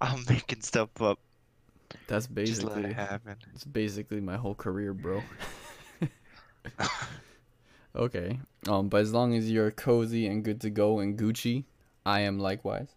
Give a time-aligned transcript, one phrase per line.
[0.00, 1.18] I'm making stuff up.
[2.08, 3.36] That's Just basically it happen.
[3.54, 5.22] it's basically my whole career, bro.
[7.96, 8.38] okay.
[8.68, 11.64] Um, but as long as you're cozy and good to go and Gucci,
[12.04, 12.88] I am likewise.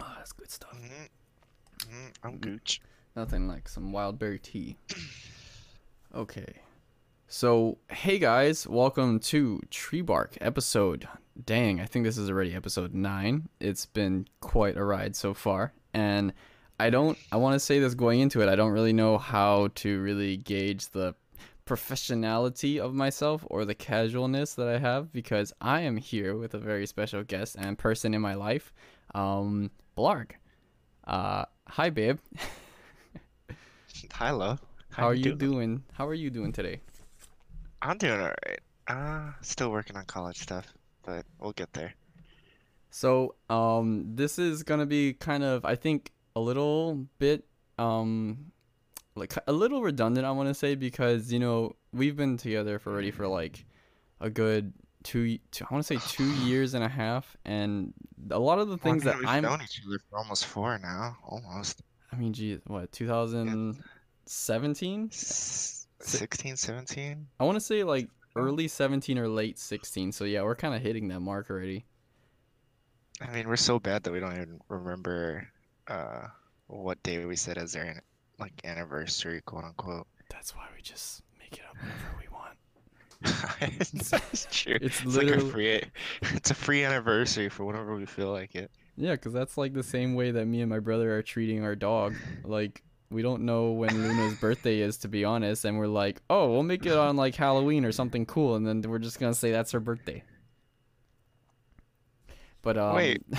[0.00, 0.74] Oh, that's good stuff.
[0.74, 1.08] Mhm.
[1.90, 2.80] Mhm, I'm Gooch.
[3.16, 4.76] Nothing like some wild berry tea.
[6.14, 6.54] Okay.
[7.28, 11.06] So, hey guys, welcome to Tree Bark episode.
[11.44, 13.48] Dang, I think this is already episode 9.
[13.60, 15.72] It's been quite a ride so far.
[15.94, 16.32] And
[16.80, 18.48] I don't I want to say this going into it.
[18.48, 21.14] I don't really know how to really gauge the
[21.66, 26.58] professionality of myself or the casualness that I have because I am here with a
[26.58, 28.72] very special guest and person in my life,
[29.14, 30.32] um Blarg.
[31.06, 32.18] Uh hi babe.
[34.12, 34.60] Hi, love.
[34.90, 35.82] How are you doing?
[35.92, 36.80] How are you doing today?
[37.82, 38.60] I'm doing alright.
[38.86, 40.66] Uh, still working on college stuff,
[41.08, 41.94] but we'll get there.
[42.90, 47.44] So, um, this is gonna be kind of, I think, a little bit,
[47.78, 48.52] um,
[49.14, 50.26] like a little redundant.
[50.26, 53.64] I want to say because you know we've been together for already for like
[54.20, 57.92] a good two, two I want to say two years and a half, and
[58.30, 61.16] a lot of the things Well, that I'm, known each other for almost four now,
[61.24, 61.82] almost.
[62.12, 65.08] I mean, gee, what, 2017?
[65.12, 67.26] S- 16, 17?
[67.40, 70.12] I want to say like early 17 or late 16.
[70.12, 71.84] So yeah, we're kind of hitting that mark already.
[73.20, 75.48] I mean, we're so bad that we don't even remember
[75.88, 76.28] uh
[76.68, 78.02] what day we said as our
[78.38, 80.06] like anniversary, quote unquote.
[80.30, 82.56] That's why we just make it up whenever we want.
[84.10, 84.78] That's true.
[84.80, 85.82] It's It's like a free,
[86.22, 88.70] it's a free anniversary for whenever we feel like it.
[88.96, 91.76] Yeah, because that's like the same way that me and my brother are treating our
[91.76, 92.14] dog.
[92.44, 96.50] Like, we don't know when Luna's birthday is, to be honest, and we're like, oh,
[96.50, 99.50] we'll make it on like Halloween or something cool, and then we're just gonna say
[99.50, 100.22] that's her birthday.
[102.62, 103.22] But um, Wait.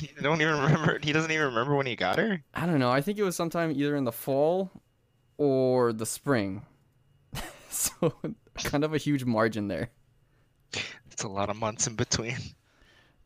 [0.00, 0.98] He don't even remember.
[1.00, 2.42] He doesn't even remember when he got her.
[2.54, 2.90] I don't know.
[2.90, 4.72] I think it was sometime either in the fall
[5.38, 6.62] or the spring.
[7.70, 8.12] so
[8.56, 9.90] kind of a huge margin there.
[11.12, 12.36] It's a lot of months in between.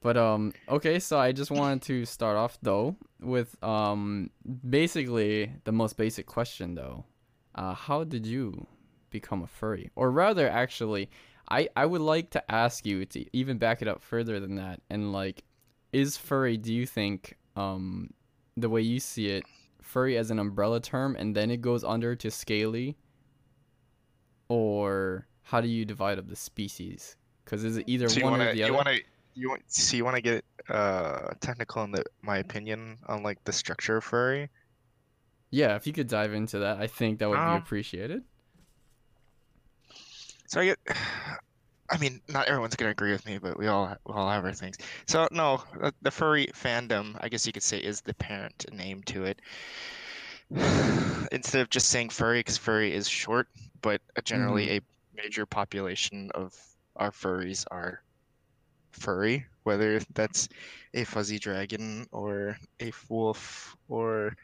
[0.06, 4.30] But um okay, so I just wanted to start off though with um
[4.70, 7.04] basically the most basic question though.
[7.56, 8.68] Uh how did you
[9.10, 9.90] become a furry?
[9.96, 11.10] Or rather actually,
[11.50, 14.80] I I would like to ask you to even back it up further than that
[14.90, 15.42] and like
[15.92, 18.10] is furry do you think um
[18.56, 19.42] the way you see it
[19.82, 22.96] furry as an umbrella term and then it goes under to scaly
[24.48, 27.16] or how do you divide up the species?
[27.44, 28.72] Cuz is it either So one wanna, or the you other?
[28.72, 28.98] wanna,
[29.36, 33.52] you want, so you wanna get uh technical in the my opinion on like the
[33.52, 34.50] structure of furry?
[35.50, 38.24] Yeah, if you could dive into that, I think that would be Um, appreciated.
[40.46, 40.78] So I get,
[41.90, 44.52] I mean, not everyone's gonna agree with me, but we all we all have our
[44.52, 44.76] things.
[45.06, 49.02] So no, uh, the furry fandom, I guess you could say, is the parent name
[49.04, 49.40] to it.
[51.32, 53.48] Instead of just saying furry, because furry is short,
[53.82, 54.80] but generally a
[55.14, 56.54] major population of
[56.96, 58.02] our furries are
[58.96, 60.48] furry, whether that's
[60.94, 64.34] a fuzzy dragon or a wolf or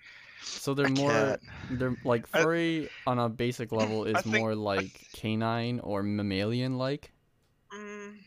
[0.43, 1.41] So they're more cat.
[1.71, 6.79] they're like I- furry on a basic level is think- more like canine or mammalian
[6.79, 7.11] like.
[7.75, 8.19] Mm,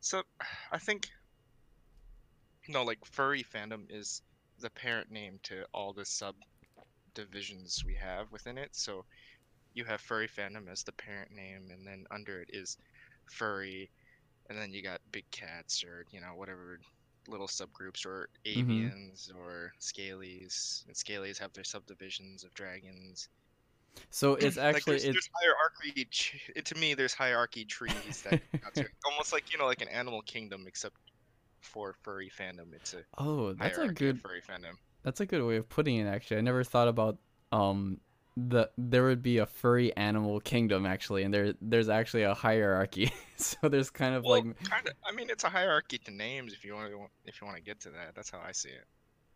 [0.00, 0.22] so
[0.70, 1.08] I think
[2.68, 4.22] no, like furry fandom is
[4.60, 8.70] the parent name to all the subdivisions we have within it.
[8.72, 9.04] So
[9.74, 12.78] you have furry fandom as the parent name, and then under it is
[13.30, 13.90] furry,
[14.48, 16.78] and then you got big cats or you know whatever
[17.28, 20.84] little subgroups or avians or scalies.
[20.86, 23.28] And scalies have their subdivisions of dragons.
[24.10, 26.04] So it's Like, actually there's, it's there's hierarchy.
[26.10, 28.40] ch- it- To me, there's hierarchy trees that
[29.06, 30.96] almost like you know, like an animal kingdom, except
[31.62, 32.74] for furry fandom.
[32.74, 34.74] It's a oh, that's a good furry fandom.
[35.02, 36.38] that's a good way of putting it actually.
[36.38, 37.18] I never thought about
[37.52, 38.00] um
[38.36, 43.12] the there would be a furry animal kingdom actually and there there's actually a hierarchy.
[43.36, 44.94] so there's kind of Well, like kind of.
[45.04, 46.52] I mean, it's a hierarchy to names.
[46.52, 48.70] If you want to, if you want to get to that, that's how I see
[48.70, 48.86] it.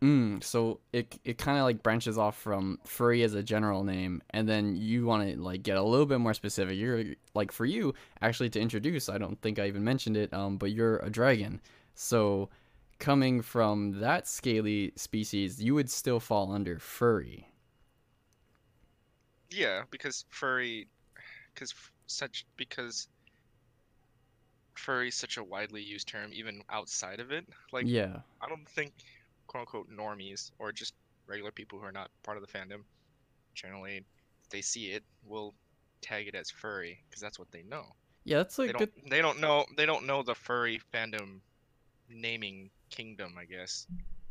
[0.01, 4.21] Mm, so it it kind of like branches off from furry as a general name,
[4.29, 6.77] and then you want to like get a little bit more specific.
[6.77, 9.09] You're like for you actually to introduce.
[9.09, 10.33] I don't think I even mentioned it.
[10.33, 11.59] Um, but you're a dragon,
[11.95, 12.49] so
[12.99, 17.48] coming from that scaly species, you would still fall under furry.
[19.51, 20.87] Yeah, because furry,
[21.53, 21.73] because
[22.07, 23.07] such because
[24.75, 27.45] furry is such a widely used term, even outside of it.
[27.71, 28.93] Like, yeah, I don't think
[29.47, 30.93] quote unquote normies or just
[31.27, 32.83] regular people who are not part of the fandom
[33.55, 35.53] generally if they see it will
[36.01, 37.85] tag it as furry because that's what they know.
[38.23, 38.91] yeah, that's like They good.
[38.93, 41.41] don't they don't know they don't know the furry fandom
[42.09, 43.87] naming kingdom, I guess.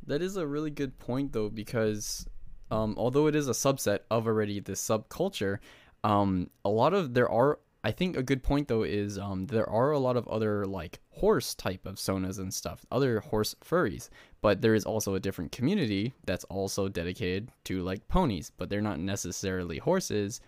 [0.07, 2.27] that is a really good point though because
[2.71, 5.59] um, although it is a subset of already this subculture,
[6.05, 9.69] um, a lot of there are I think a good point though is um, there
[9.69, 14.09] are a lot of other like horse type of sonas and stuff, other horse furries,
[14.41, 18.81] but there is also a different community that's also dedicated to like ponies, but they're
[18.81, 20.41] not necessarily horses.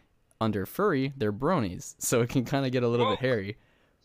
[0.43, 3.57] Under furry, they're bronies, so it can kind of get a little Well, bit hairy.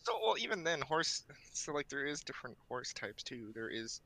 [0.03, 1.23] So well, even then, horse.
[1.53, 3.51] So like, there is different horse types too.
[3.55, 4.01] There is,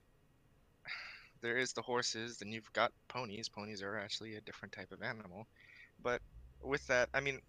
[1.41, 2.37] there is the horses.
[2.37, 3.49] Then you've got ponies.
[3.49, 5.47] Ponies are actually a different type of animal.
[6.01, 6.21] But
[6.61, 7.39] with that, I mean,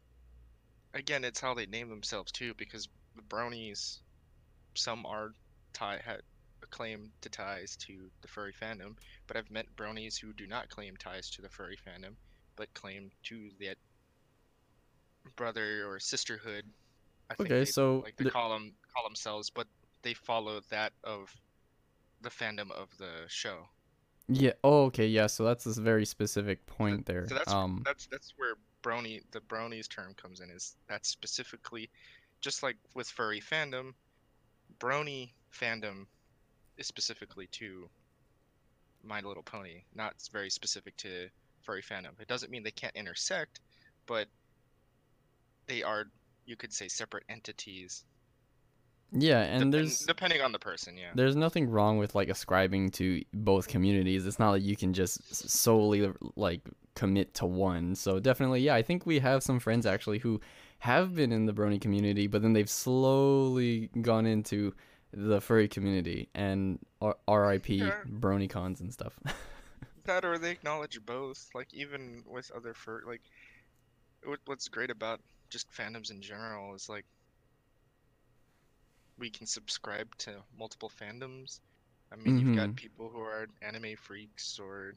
[0.95, 2.55] again, it's how they name themselves too.
[2.57, 3.99] Because the bronies,
[4.75, 5.33] some are
[5.73, 6.21] tie had
[6.71, 8.95] claim to ties to the furry fandom,
[9.27, 12.15] but I've met bronies who do not claim ties to the furry fandom,
[12.55, 13.77] but claim to that
[15.37, 16.65] brother or sisterhood.
[17.29, 19.67] I think Okay, they so like to the- call them call themselves, but
[20.03, 21.35] they follow that of
[22.21, 23.69] the fandom of the show.
[24.31, 24.53] Yeah.
[24.63, 25.07] Oh, okay.
[25.07, 25.27] Yeah.
[25.27, 27.27] So that's a very specific point there.
[27.29, 27.83] So that's um.
[27.85, 30.51] that's that's where brony the bronies term comes in.
[30.51, 31.91] Is that specifically,
[32.41, 33.93] just like with furry fandom,
[34.79, 36.07] brony fandom
[36.79, 37.89] is specifically to
[39.03, 41.29] My Little Pony, not very specific to
[41.63, 42.19] furry fandom.
[42.21, 43.61] It doesn't mean they can't intersect,
[44.07, 44.29] but
[45.67, 46.05] they are,
[46.47, 48.05] you could say, separate entities.
[49.13, 51.11] Yeah, and depen- there's depending on the person, yeah.
[51.15, 54.27] there's nothing wrong with like ascribing to both communities.
[54.27, 56.61] It's not like you can just solely like
[56.95, 57.95] commit to one.
[57.95, 60.41] So definitely, yeah, I think we have some friends actually who
[60.81, 64.75] have been in the brony community, but then they've slowly gone into
[65.13, 68.01] the furry community and R- RIP Yeah.
[68.09, 69.19] brony cons and stuff.
[70.05, 73.21] that or they acknowledge both like even with other fur like
[74.47, 75.21] what's great about
[75.51, 77.05] just fandoms in general is like
[79.21, 81.61] we can subscribe to multiple fandoms
[82.13, 82.77] i mean you've got Mhm.
[82.77, 84.95] people who are anime freaks or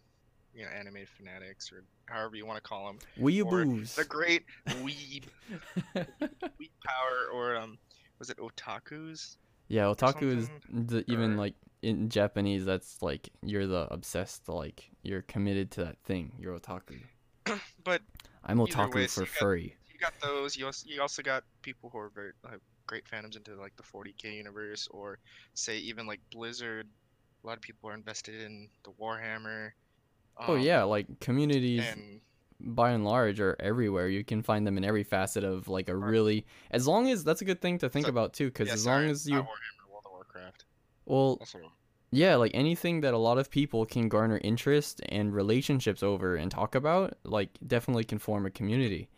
[0.55, 3.95] you know anime fanatics or however you want to call them Weeaboos.
[3.95, 4.43] the great
[4.85, 5.25] weeb
[5.95, 7.77] weeb power or um
[8.19, 9.37] was it otakus
[9.67, 12.63] Yeah, otaku is the, even or- like in Japanese.
[12.63, 16.31] That's like you're the obsessed, like you're committed to that thing.
[16.39, 17.01] You're otaku.
[17.83, 18.01] but
[18.45, 19.75] I'm otaku way, so for you got- furry.
[19.91, 20.55] you got those.
[20.55, 23.83] You also, you also got people who are very have great fandoms into like the
[23.83, 25.19] 40k universe, or
[25.53, 26.87] say even like Blizzard.
[27.43, 29.71] A lot of people are invested in the Warhammer.
[30.47, 32.21] oh um, yeah, like communities and
[32.61, 34.07] by and large are everywhere.
[34.07, 37.41] You can find them in every facet of like a really as long as that's
[37.41, 39.35] a good thing to think So- about too, because yeah, as sorry, long as you
[39.35, 40.65] Warhammer, World of Warcraft.
[41.05, 41.39] well
[42.11, 46.51] yeah like anything that a lot of people can garner interest and relationships over and
[46.51, 49.09] talk about like definitely can form a community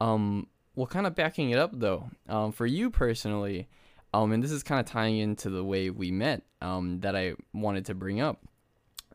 [0.00, 3.68] um well kind of backing it up though um for you personally
[4.14, 7.34] um and this is kind of tying into the way we met um that i
[7.52, 8.42] wanted to bring up.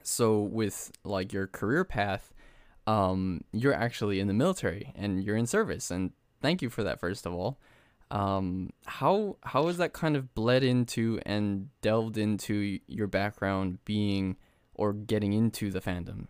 [0.04, 2.34] So with like your career path
[2.88, 6.12] um you're actually in the military and you're in service and
[6.42, 7.58] thank you for that first of all.
[8.12, 14.38] Um how how is that kind of bled into and delved into your background being
[14.76, 16.28] or getting into the fandom?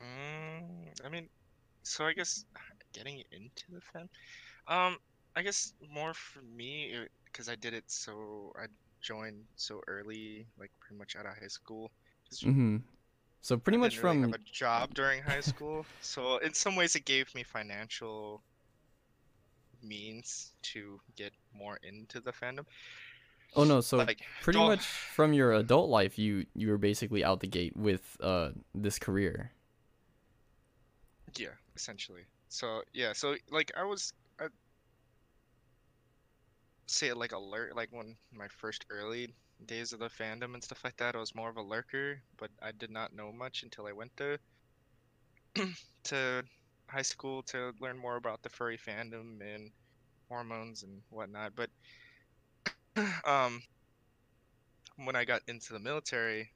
[0.00, 1.28] Mm, I mean,
[1.82, 2.44] so I guess
[2.92, 4.08] getting into the fan,
[4.68, 4.98] um,
[5.36, 6.94] I guess more for me
[7.24, 8.66] because I did it so I
[9.00, 11.90] joined so early, like pretty much out of high school.
[12.32, 12.78] mm-hmm
[13.42, 16.52] so pretty I much didn't really from have a job during high school, so in
[16.54, 18.42] some ways it gave me financial
[19.82, 22.66] means to get more into the fandom.
[23.56, 27.24] oh no so like pretty don't- much from your adult life you you were basically
[27.24, 29.52] out the gate with uh this career
[31.36, 32.22] yeah, essentially.
[32.50, 34.48] So yeah, so like I was, I
[36.86, 40.96] say like alert, like when my first early days of the fandom and stuff like
[40.98, 43.92] that, I was more of a lurker, but I did not know much until I
[43.92, 44.38] went to
[46.04, 46.42] to
[46.88, 49.70] high school to learn more about the furry fandom and
[50.28, 51.54] hormones and whatnot.
[51.56, 51.70] But
[53.24, 53.62] um,
[54.96, 56.52] when I got into the military,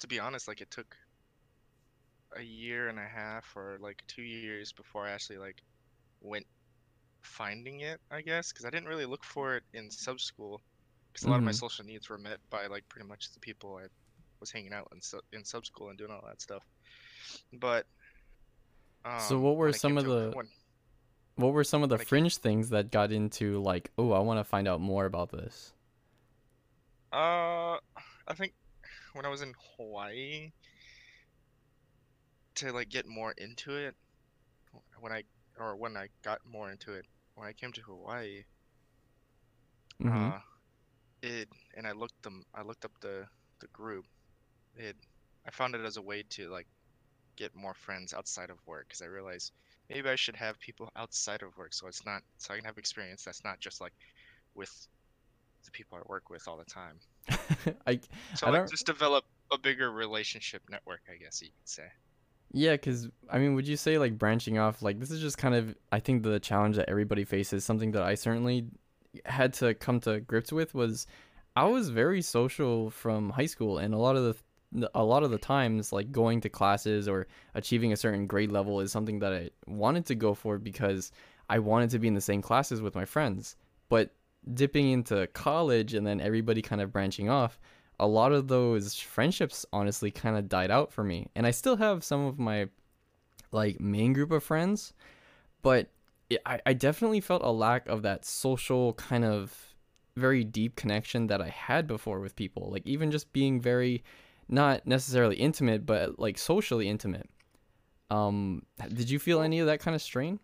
[0.00, 0.96] to be honest, like it took
[2.36, 5.62] a year and a half or like two years before I actually like
[6.20, 6.46] went
[7.22, 10.60] finding it, I guess, because I didn't really look for it in sub school,
[11.12, 11.54] because a lot of my Mhm.
[11.54, 13.86] social needs were met by like pretty much the people I
[14.40, 16.64] was hanging out in su- in sub school and doing all that stuff.
[17.52, 17.86] But
[19.18, 20.50] So um, what were some of the- when-
[21.36, 24.44] what were some of the fringe things that got into like oh i want to
[24.44, 25.72] find out more about this
[27.12, 27.78] Uh,
[28.28, 28.54] I think
[29.14, 30.52] when I was in Hawaii,
[32.60, 33.96] to like get more into it,
[34.98, 35.24] when I
[35.56, 38.44] or when I got more into it, when I came to Hawaii,
[40.02, 40.38] hmm uh,
[41.22, 43.26] it and I looked them, I looked up the
[43.60, 44.06] the group.
[44.74, 44.96] It
[45.46, 46.68] I found it as a way to like
[47.36, 49.52] get more friends outside of work because I realized
[49.90, 52.78] maybe I should have people outside of work so it's not so I can have
[52.78, 53.94] experience that's not just like
[54.54, 54.72] with
[55.64, 57.00] the people I work with all the time.
[57.86, 58.00] I
[58.32, 61.88] So I like just develop a bigger relationship network, I guess you could say.
[62.52, 65.54] Yeah, because I mean, would you say like branching off, like this is just kind
[65.54, 68.66] of, I think the challenge that everybody faces, something that I certainly
[69.24, 71.06] had to come to grips with was
[71.56, 74.42] I was very social from high school, and a lot of
[74.72, 78.52] the, a lot of the times, like going to classes or achieving a certain grade
[78.52, 81.12] level is something that I wanted to go for because
[81.48, 83.56] I wanted to be in the same classes with my friends.
[83.88, 84.14] But
[84.54, 87.60] dipping into college and then everybody kind of branching off,
[88.00, 91.28] a lot of those friendships honestly kind of died out for me.
[91.36, 92.68] And I still have some of my
[93.52, 94.94] like main group of friends,
[95.62, 95.88] but
[96.30, 99.74] it, I, I definitely felt a lack of that social kind of
[100.16, 102.70] very deep connection that I had before with people.
[102.72, 104.02] Like even just being very
[104.48, 107.28] not necessarily intimate, but like socially intimate.
[108.10, 110.40] Um, did you feel any of that kind of strain?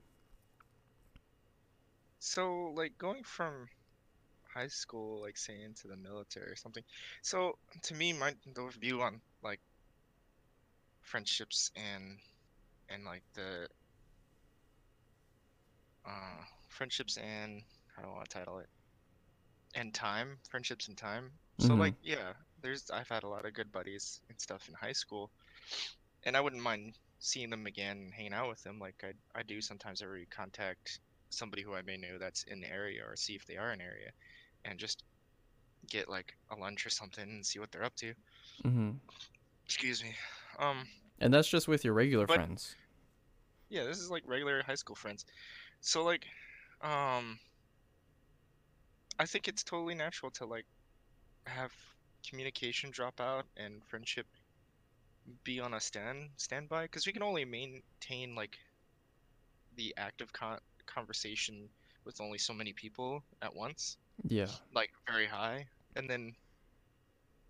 [2.19, 3.69] So like going from
[4.57, 6.85] high school, like say into the military or something.
[7.23, 9.61] So to me, my the view on like
[11.03, 12.19] friendships and
[12.89, 13.69] and like the
[16.07, 17.63] uh friendships and
[17.95, 18.69] how do I want to title it?
[19.77, 21.39] And time, friendships and time.
[21.59, 21.77] So Mhm.
[21.77, 25.33] like yeah, there's I've had a lot of good buddies and stuff in high school,
[26.25, 29.43] and I wouldn't mind seeing them again and hanging out with them like I I
[29.45, 33.37] do sometimes every contact somebody who I may know that's in the area or see
[33.37, 34.13] if they are in area
[34.67, 35.03] and just
[35.89, 38.13] get like a lunch or something and see what they're up to.
[38.63, 38.91] hmm
[39.65, 40.15] Excuse me.
[40.59, 40.87] Um
[41.21, 42.75] And that's just with your regular But- friends.
[43.69, 45.25] yeah, this is like regular high school friends.
[45.81, 46.27] So like
[46.83, 47.39] um
[49.19, 50.67] I think it's totally natural to like
[51.47, 51.73] have
[52.29, 54.27] communication drop out and friendship
[55.45, 58.59] be on a stand standby because we can only maintain like
[59.77, 61.69] the active con- conversation
[62.05, 63.97] with only so many people at once.
[64.25, 64.49] Yeah.
[64.75, 65.67] like very high.
[65.97, 66.35] And then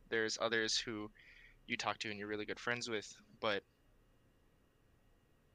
[0.08, 1.10] there's others who
[1.66, 3.62] you talk to and you're really good friends with but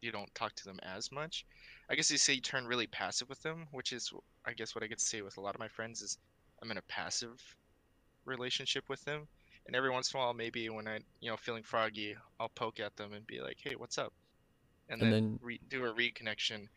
[0.01, 1.45] you don't talk to them as much.
[1.89, 4.11] I guess you say you turn really passive with them which is
[4.45, 6.17] i guess what i get to say with a lot of my friends is
[6.61, 7.39] i'm in a passive
[8.25, 9.27] relationship with them.
[9.67, 12.79] And every once in a while maybe when i you know feeling froggy i'll poke
[12.79, 14.13] at them and be like hey what's up?
[14.89, 16.67] And, And then, then- re- do a reconnection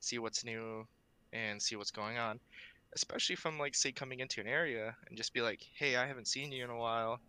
[0.00, 0.86] see what's new
[1.32, 2.38] and see what's going on
[2.94, 6.28] especially from like say coming into an area and just be like, "Hey, I haven't
[6.28, 7.20] seen you in a while.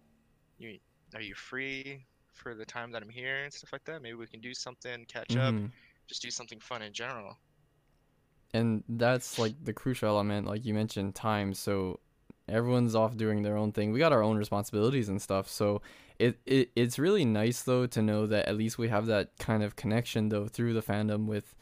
[0.58, 0.80] You
[1.16, 4.02] are you free for the time that I'm here and stuff like that?
[4.02, 5.72] Maybe we can do something, catch up, Mhm.
[6.10, 7.40] just do something fun in general."
[8.54, 11.54] And that's like the crucial element, like you mentioned, time.
[11.54, 12.00] So
[12.48, 13.92] everyone's off doing their own thing.
[13.92, 15.50] We got our own responsibilities and stuff.
[15.50, 15.82] So
[16.20, 19.64] it, it it's really nice though to know that at least we have that kind
[19.64, 21.56] of connection though through the fandom with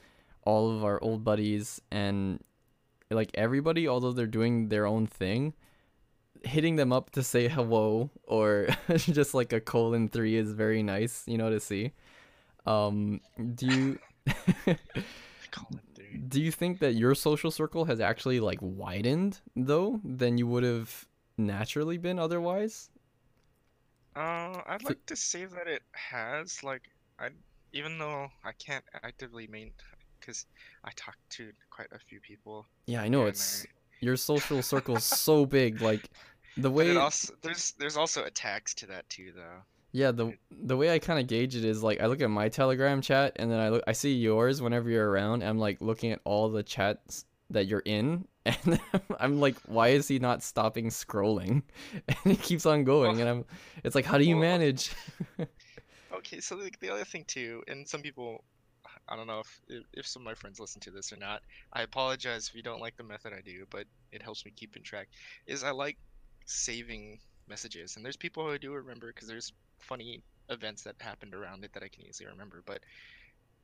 [0.44, 2.44] all of our old buddies and
[3.10, 5.54] like everybody, although they're doing their own thing,
[6.44, 8.68] hitting them up to say hello or
[8.98, 11.94] just like a colon three is very nice, you know, to see.
[12.66, 13.22] Um,
[13.56, 14.00] do you
[16.28, 20.64] do you think that your social circle has actually like widened though than you would
[20.64, 21.06] have
[21.38, 22.90] naturally been otherwise?
[24.16, 26.84] Uh, I'd like to say that it has like
[27.20, 27.30] I
[27.74, 29.72] even though I can't actively main
[30.24, 30.46] because
[30.84, 32.66] I talk to quite a few people.
[32.88, 33.66] Yeah, I know it's
[34.00, 35.82] your social circle's so big.
[35.82, 36.10] Like
[36.58, 39.64] the way, also there's there's also attacks to that too though.
[39.92, 42.50] yeah, the the way I kind of gauge it is like I look at my
[42.50, 45.42] Telegram chat and then I look, I see yours whenever you're around.
[45.42, 48.80] And I'm like looking at all the chats that you're in, and
[49.20, 51.62] I'm like, why is he not stopping scrolling?
[52.08, 53.46] And he keeps on going, and I'm,
[53.84, 54.92] it's like, how do you Well, manage?
[56.12, 58.44] Okay, so like the other thing too, and some people,
[59.08, 61.42] I don't know if, if if some of my friends listen to this or not.
[61.74, 64.76] I apologize if you don't like the method I do, but it helps me keep
[64.76, 65.08] in track.
[65.46, 65.98] Is I like
[66.46, 71.34] saving messages, and there's people who I do remember because there's funny events that happened
[71.34, 72.80] around it that I can easily remember, but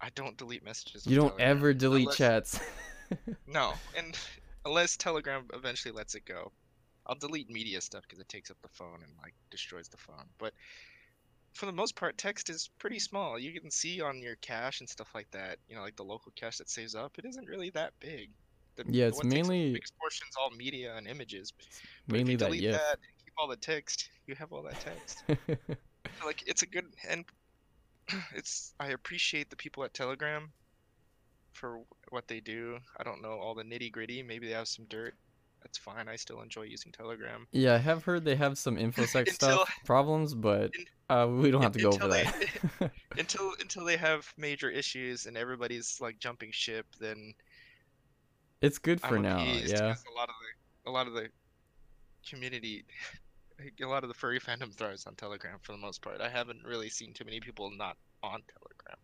[0.02, 1.06] I don't delete messages.
[1.06, 2.60] You don't Telegram ever delete unless- chats.
[3.48, 4.16] No, and
[4.66, 6.52] unless Telegram eventually lets it go,
[7.08, 10.26] I'll delete media stuff because it takes up the phone and like destroys the phone.
[10.38, 10.54] But
[11.54, 13.38] for the most part, text is pretty small.
[13.40, 15.58] You can see on your cache and stuff like that.
[15.68, 17.18] You know, like the local cache that saves up.
[17.18, 18.30] It isn't really that big.
[18.76, 21.52] The, Yeah, it's takes mainly- biggest portion's all media and images.
[21.52, 22.74] But if Mainly you that delete GIF.
[22.74, 25.24] that and keep all the text, you have all that text.
[26.26, 27.26] like it's a good and
[28.36, 30.52] it's I appreciate the people at Telegram
[31.54, 32.78] for what they do.
[32.98, 34.24] I don't know all the nitty gritty.
[34.24, 35.16] Maybe they have some dirt.
[35.62, 36.08] That's fine.
[36.08, 37.48] I still enjoy using Telegram.
[37.52, 40.72] yeah, I have heard they have some infosec stuff problems, but
[41.10, 42.92] Uh, we don't have to go over they- that.
[43.18, 47.34] until until they have major issues and everybody's like jumping ship, then
[48.62, 49.40] it's good for I'm now.
[49.44, 51.30] Yeah, a lot of the a lot of the
[52.28, 52.86] community,
[53.82, 56.22] a lot of the furry fandom thrives on Telegram for the most part.
[56.22, 58.98] I haven't really seen too many people not on Telegram.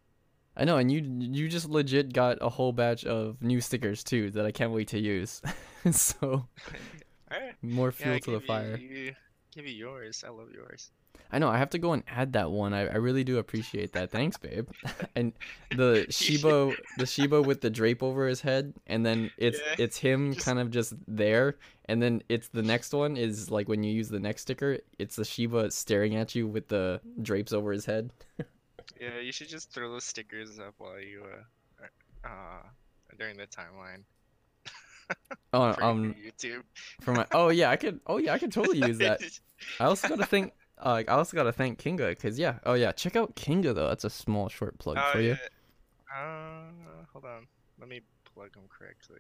[0.57, 4.31] I know, and you you just legit got a whole batch of new stickers too
[4.31, 5.41] that I can't wait to use.
[5.91, 6.47] so
[7.31, 8.77] Alright, more yeah, fuel to the fire.
[8.77, 9.13] You,
[9.53, 10.24] give you yours.
[10.25, 10.91] I love yours.
[11.31, 12.74] I know I have to go and add that one.
[12.74, 14.12] I, I really do appreciate that.
[14.12, 14.69] Thanks, babe.
[15.15, 15.33] and
[15.75, 19.97] the Shiba the Shiba with the drape over his head, and then it's Yeah, it's
[19.97, 23.83] him just- kind of just there, and then it's the next one is like when
[23.83, 27.71] you use the next sticker, it's the Shiba staring at you with the drapes over
[27.74, 28.12] his head.
[29.00, 32.62] Yeah, you should just throw those stickers up while you uh, uh
[33.18, 34.04] during the timeline
[35.54, 36.63] Oh, for um, YouTube.
[37.01, 39.22] for my oh yeah, I could oh yeah, I could totally use that.
[39.80, 43.15] I also gotta thank uh, I also gotta thank Kinga because yeah oh yeah check
[43.15, 45.38] out Kinga though that's a small short plug Oh, for you.
[46.13, 46.72] Uh,
[47.12, 47.48] hold on.
[47.80, 48.01] Let me
[48.34, 49.20] plug him correctly.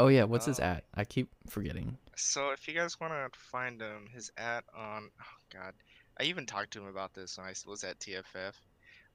[0.00, 0.84] Oh yeah, what's his Uh, at?
[0.94, 1.98] I keep forgetting.
[2.16, 5.74] So if you guys want to find him, his at on oh god,
[6.20, 8.54] I even talked to him about this when I was at TFF.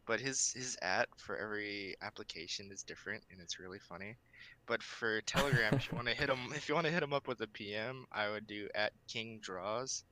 [0.06, 4.18] But his his at for every application is different, and it's really funny.
[4.66, 7.14] But for Telegram, if you want to hit him, if you want to hit him
[7.14, 10.04] up with a PM, I would do at King Draws.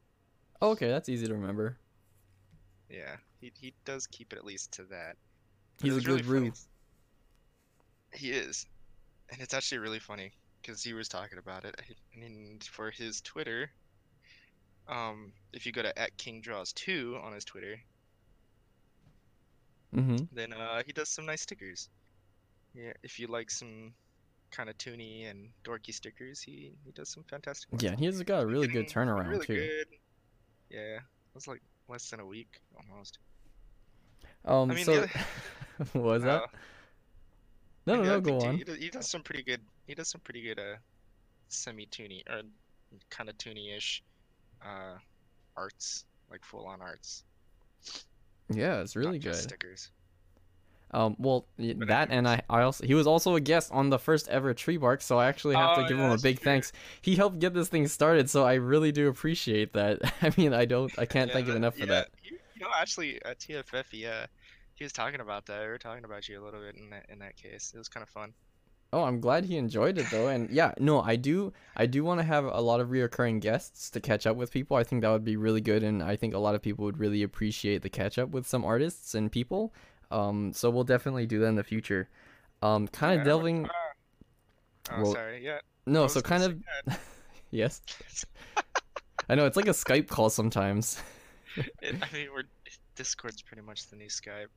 [0.62, 1.78] Oh, okay, that's easy to remember.
[2.90, 5.18] Yeah, he he does keep it at least to that.
[5.78, 6.52] But He's a really good funny.
[8.14, 8.66] He is,
[9.30, 10.32] and it's actually really funny
[10.62, 11.76] because he was talking about it.
[12.16, 13.72] I mean, for his Twitter,
[14.88, 17.82] um, if you go to at King Draws two on his Twitter,
[19.96, 20.24] Mm-hmm.
[20.32, 21.90] then uh, he does some nice stickers.
[22.74, 23.94] Yeah, if you like some
[24.52, 27.84] kind of toony and dorky stickers, he he does some fantastic ones.
[27.84, 29.56] Yeah, he's got a really good turnaround really too.
[29.56, 29.88] Good.
[30.70, 33.20] Yeah, it was like less than a week almost.
[34.46, 35.08] Um, I mean, so the
[35.94, 36.44] what was that?
[36.44, 36.48] Uh,
[37.86, 38.58] No, no, I no, go on.
[38.58, 39.62] He does, he does some pretty good.
[39.88, 40.78] He does some pretty good uh,
[41.50, 42.42] semi-toony or
[43.10, 44.04] kind of toony-ish
[44.64, 44.98] uh,
[45.58, 47.24] arts, like full-on arts.
[48.50, 49.36] Yeah, it's really good.
[49.36, 49.92] Stickers.
[50.94, 51.48] Um, well,
[51.78, 54.54] But that and I, I also he was also a guest on the first ever
[54.54, 56.42] Tree Bark, so I actually have Oh, to give yeah, him a big true.
[56.42, 56.74] thanks.
[57.02, 60.00] He helped get this thing started, so I really do appreciate that.
[60.22, 62.10] I mean, I don't, I can't Yeah, thank him enough for that.
[62.24, 64.28] You, you know, actually, at TFF, yeah,
[64.76, 65.62] he was talking about that.
[65.62, 67.72] We were talking about you a little bit in that in that case.
[67.74, 68.34] It was kind of fun.
[68.94, 72.20] Oh, I'm glad he enjoyed it though, and yeah, no, I do, I do want
[72.20, 74.76] to have a lot of reoccurring guests to catch up with people.
[74.76, 77.00] I think that would be really good, and I think a lot of people would
[77.00, 79.74] really appreciate the catch up with some artists and people.
[80.12, 82.10] Um, so we'll definitely do that in the future.
[82.62, 83.70] Um, kind of Yeah, delving,
[84.92, 85.44] Oh, Well, sorry.
[85.46, 85.60] Yeah.
[85.86, 87.00] No, so kind of,
[87.52, 87.82] yes.
[89.30, 91.02] I know it's like a Skype call sometimes.
[91.82, 92.44] it- I mean, we're
[92.96, 94.48] Discord's pretty much the new Skype.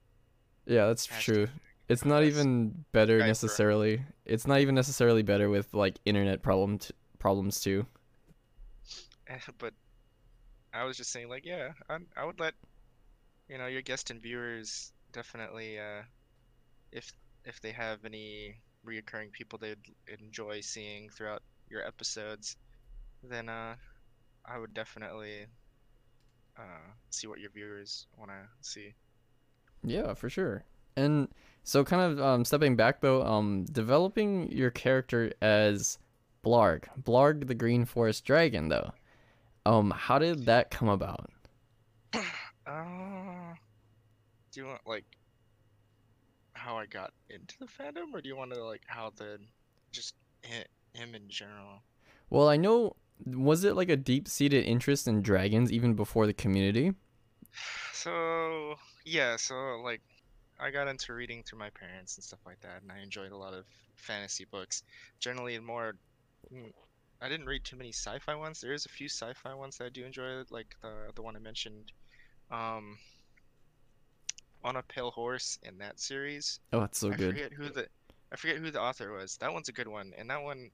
[0.67, 1.49] Yeah, that's Hashtag true.
[1.89, 4.05] It's not even better necessarily.
[4.25, 7.87] It's not even necessarily better with like internet problem t- problems too.
[9.29, 9.75] Eh, but
[10.75, 12.55] I was just saying, like, yeah, I, I would let
[13.49, 16.03] you know your guest and viewers definitely, uh,
[16.93, 17.13] if
[17.45, 22.57] if they have any reoccurring people they'd enjoy seeing throughout your episodes,
[23.23, 23.77] then uh,
[24.47, 25.47] I would definitely
[26.59, 28.95] uh see what your viewers want to see.
[29.83, 30.65] Yeah, for sure.
[30.97, 31.29] And
[31.63, 35.99] so kind of um, stepping back though, um, developing your character as
[36.45, 38.93] Blarg, Blarg the Green Forest Dragon though.
[39.67, 41.31] Um, how did that come about?
[42.67, 43.53] Uh,
[44.51, 45.05] do you want like
[46.55, 49.39] how I got into the fandom, or do you want to like how the
[49.93, 50.15] just
[50.47, 51.83] hi- him in general?
[52.31, 56.95] Well, I know was it like a deep-seated interest in dragons even before the community?
[57.93, 60.01] So yeah, so like
[60.59, 63.37] I got into reading through my parents and stuff like that, and I enjoyed a
[63.37, 64.83] lot of fantasy books.
[65.21, 65.95] Generally, more.
[66.53, 66.73] mm,
[67.21, 68.61] I didn't read too many sci-fi ones.
[68.61, 71.41] There is a few sci-fi ones that I do enjoy, like the the one I
[71.41, 71.93] mentioned,
[72.51, 72.99] um,
[74.63, 76.61] on a pale horse in that series.
[76.73, 77.31] Oh, that's so I good.
[77.31, 77.87] forget who the
[78.33, 79.37] I forget who the author was.
[79.39, 80.71] That one's a good one, and that one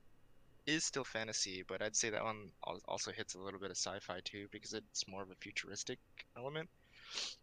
[0.66, 2.52] is still fantasy, but I'd say that one
[2.86, 5.98] also hits a little bit of sci-fi too because it's more of a futuristic
[6.36, 6.68] element.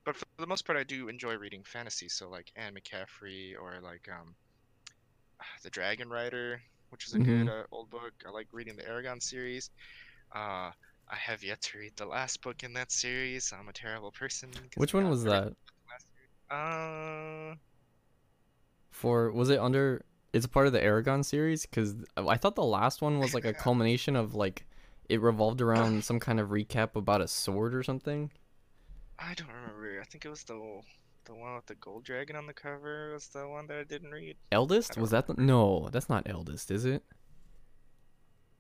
[0.06, 2.10] But for the most part, I do enjoy reading fantasy.
[2.10, 4.36] So like Anne McCaffrey or like um,
[5.63, 8.13] the Dragon Rider, which is a good uh, old book.
[8.25, 9.69] I like reading the Eragon series.
[10.34, 10.71] Uh,
[11.10, 13.53] I have yet to read the last book in that series.
[13.58, 14.51] I'm a terrible person.
[14.75, 15.53] Which one was that?
[16.49, 17.56] Uh,
[18.91, 20.03] For was it under?
[20.34, 23.45] It's a part of the Eragon series because I thought the last one was like
[23.45, 24.65] a culmination of like
[25.10, 28.32] it revolved around some kind of recap about a sword or something.
[29.19, 29.99] I don't remember.
[30.01, 30.82] I think it was the
[31.25, 34.12] the one with the gold dragon on the cover was the one that I didn't
[34.12, 34.38] read.
[34.51, 34.97] Eldest?
[34.97, 35.34] Was that the...
[35.34, 37.03] No, that's not Eldest, is it?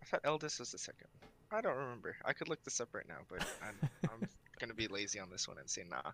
[0.01, 1.07] I thought Eldest was the second.
[1.49, 2.17] I don't remember.
[2.25, 4.27] I could look this up right now, but I'm I'm
[4.59, 6.11] gonna be lazy on this one and say nah.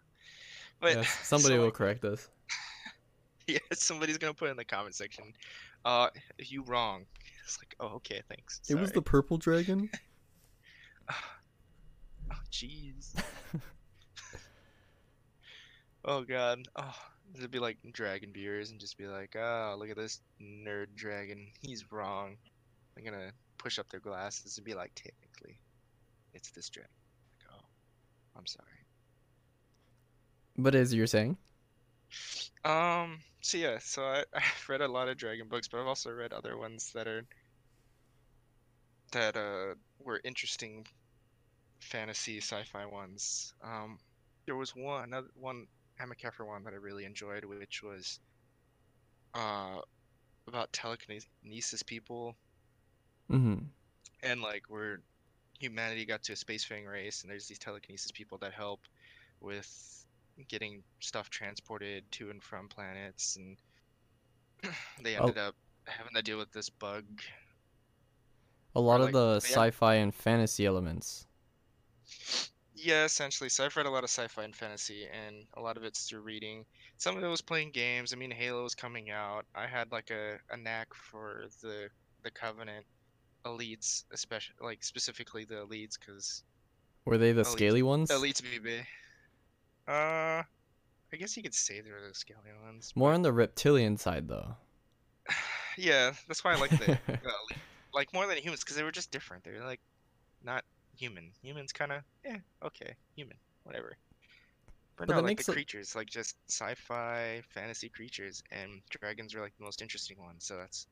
[0.80, 2.30] But Yes, somebody so, will correct us.
[3.46, 5.34] Yeah, somebody's gonna put in the comment section.
[5.84, 7.06] Uh, you wrong.
[7.44, 8.62] It's like, oh, okay, thanks.
[8.70, 9.90] It was the purple dragon?
[12.32, 13.14] Oh, jeez.
[16.06, 16.68] Oh god.
[16.76, 16.96] Oh,
[17.36, 21.48] it'd be like dragon beers and just be like, oh, look at this nerd dragon.
[21.62, 22.38] He's wrong.
[22.96, 25.60] They're gonna push up their glasses and be like, technically,
[26.34, 26.92] it's this dragon.
[27.40, 27.66] Like, oh,
[28.38, 28.68] I'm sorry.
[30.58, 31.38] But as you're saying?
[32.64, 33.20] Um.
[33.42, 33.80] So yeah.
[33.82, 36.92] So I I've read a lot of dragon books, but I've also read other ones
[36.94, 37.26] that are
[39.12, 40.86] that uh were interesting
[41.80, 43.54] fantasy sci-fi ones.
[43.64, 44.00] Um,
[44.46, 45.68] there was one another one
[46.00, 48.20] Anne McCaffrey one that I really enjoyed, which was
[49.34, 49.80] uh
[50.48, 52.38] about telekinesis people
[53.32, 53.66] Mm-hmm.
[54.24, 55.02] and like where
[55.60, 58.82] humanity got to a spacefaring race and there's these telekinesis people that help
[59.42, 60.06] with
[60.50, 63.58] getting stuff transported to and from planets and
[65.04, 65.28] they Oh.
[65.28, 67.06] ended up having to deal with this bug
[68.76, 71.26] A lot Or, of like, the sci-fi and fantasy elements.
[72.84, 75.84] Yeah essentially so i've read a lot of sci-fi and fantasy and a lot of
[75.84, 76.66] it's through reading
[76.98, 80.10] some of it was playing games i mean halo was coming out i had like
[80.12, 81.88] a, a knack for the
[82.24, 82.86] the covenant
[83.46, 86.44] elites especially like specifically the elites because
[87.06, 88.10] Were they the Elites- scaly ones?
[88.10, 88.80] Elites BB.
[89.86, 90.44] Uh,
[91.12, 92.94] I guess you could say they were the scaly ones.
[92.96, 94.56] More on the reptilian side, though.
[95.78, 97.60] Yeah, that's why I like the, the elite.
[97.94, 99.44] like more than humans because they were just different.
[99.44, 99.82] They were like
[100.44, 100.64] not
[100.98, 101.32] human.
[101.42, 103.98] Humans kind of yeah okay human whatever.
[104.96, 109.42] But, But no, like the it- creatures, like just sci-fi fantasy creatures, and dragons are
[109.42, 110.46] like the most interesting ones.
[110.46, 110.86] So that's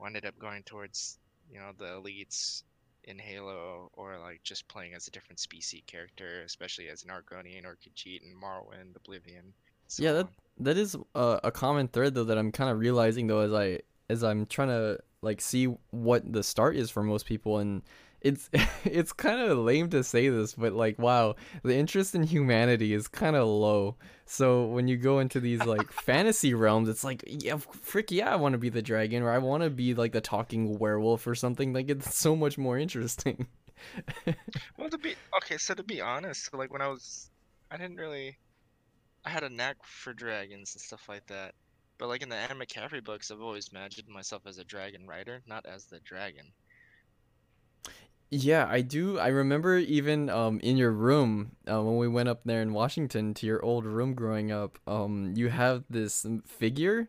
[0.00, 1.18] I ended up going towards
[1.50, 2.62] you know the elites
[3.04, 7.64] in Halo, or like just playing as a different species character, especially as an Argonian
[7.64, 9.52] or Khajiit and Morrowind, Oblivion.
[9.88, 10.28] so Yeah, that
[10.60, 13.80] that is a, a common thread though that I'm kind of realizing though as I
[14.08, 17.82] as I'm trying to like see what the start is for most people and
[18.24, 18.50] it's
[18.84, 23.06] it's kind of lame to say this but like wow the interest in humanity is
[23.06, 27.56] kind of low so when you go into these like fantasy realms it's like yeah
[27.56, 30.20] frick yeah I want to be the dragon or I want to be like the
[30.20, 33.46] talking werewolf or something like it's so much more interesting
[34.76, 37.30] Well, to be okay, so to be honest, like when I was,
[37.70, 38.38] I didn't really,
[39.24, 41.54] I had a knack for dragons and stuff like that.
[41.98, 45.42] But like in the Anna McCaffrey books, I've always imagined myself as a dragon rider,
[45.46, 46.52] not as the dragon.
[48.36, 49.18] Yeah, I do.
[49.20, 53.32] I remember even um in your room uh, when we went up there in Washington
[53.34, 54.78] to your old room growing up.
[54.88, 57.08] Um, you have this figure,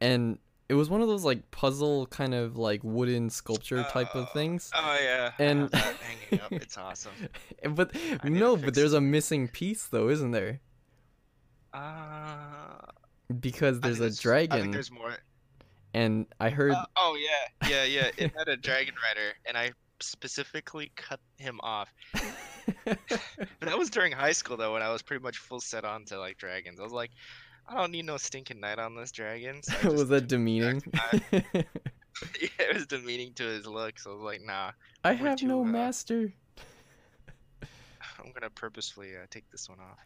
[0.00, 0.38] and
[0.70, 4.32] it was one of those like puzzle kind of like wooden sculpture type of Oh,
[4.32, 4.70] things.
[4.74, 6.50] Oh yeah, And- hanging up.
[6.52, 7.12] It's awesome.
[7.68, 8.98] But no, but there's it.
[8.98, 10.60] a missing piece though, isn't there?
[11.74, 12.80] Uh,
[13.40, 15.16] Because there's a I dragon, think there's more.
[15.92, 16.72] and I heard.
[16.72, 18.10] Uh, oh yeah, yeah, yeah.
[18.16, 19.72] It had a dragon rider, and I
[20.04, 21.92] specifically cut him off.
[22.12, 22.98] But
[23.60, 26.18] that was during high school though, when I was pretty much full set on to
[26.18, 26.80] like dragons.
[26.80, 27.10] I was like,
[27.66, 29.62] I don't need no stinking knight on this dragon.
[29.62, 30.82] So was that demeaning?
[31.32, 31.40] yeah,
[32.58, 33.98] it was demeaning to his look.
[33.98, 36.32] So I was like, nah, I have no uh, master.
[37.62, 39.98] I'm gonna purposefully uh, take this one off.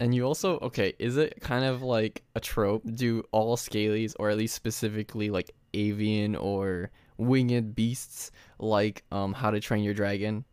[0.00, 2.82] And you also okay, is it kind of like a trope?
[2.94, 6.90] Do all scalies or at least specifically like avian or
[7.26, 10.44] winged beasts like um how to train your dragon?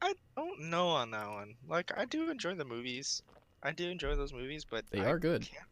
[0.00, 1.54] I don't know on that one.
[1.68, 3.22] Like, I do enjoy the movies.
[3.62, 5.42] I do enjoy those movies, but They I are good.
[5.42, 5.64] Can't,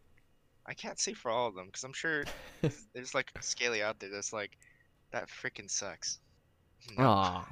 [0.66, 2.25] I can't say for all of them because I'm sure
[2.94, 4.57] there's, like a scaly out there that's like,
[5.11, 6.20] that freaking sucks.
[6.96, 7.05] No.
[7.09, 7.49] Aw.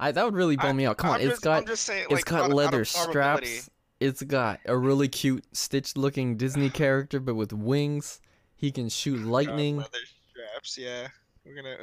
[0.00, 0.98] I that would really bum me out.
[0.98, 2.56] Come on, I'm it's just, got I'm just saying, it's like, got out of- out
[2.56, 3.70] leather straps.
[3.98, 8.20] It's got a really cute stitched looking Disney character but with wings.
[8.54, 9.78] He can shoot lightning.
[9.78, 9.98] leather
[10.58, 11.08] straps, yeah.
[11.44, 11.76] We're gonna.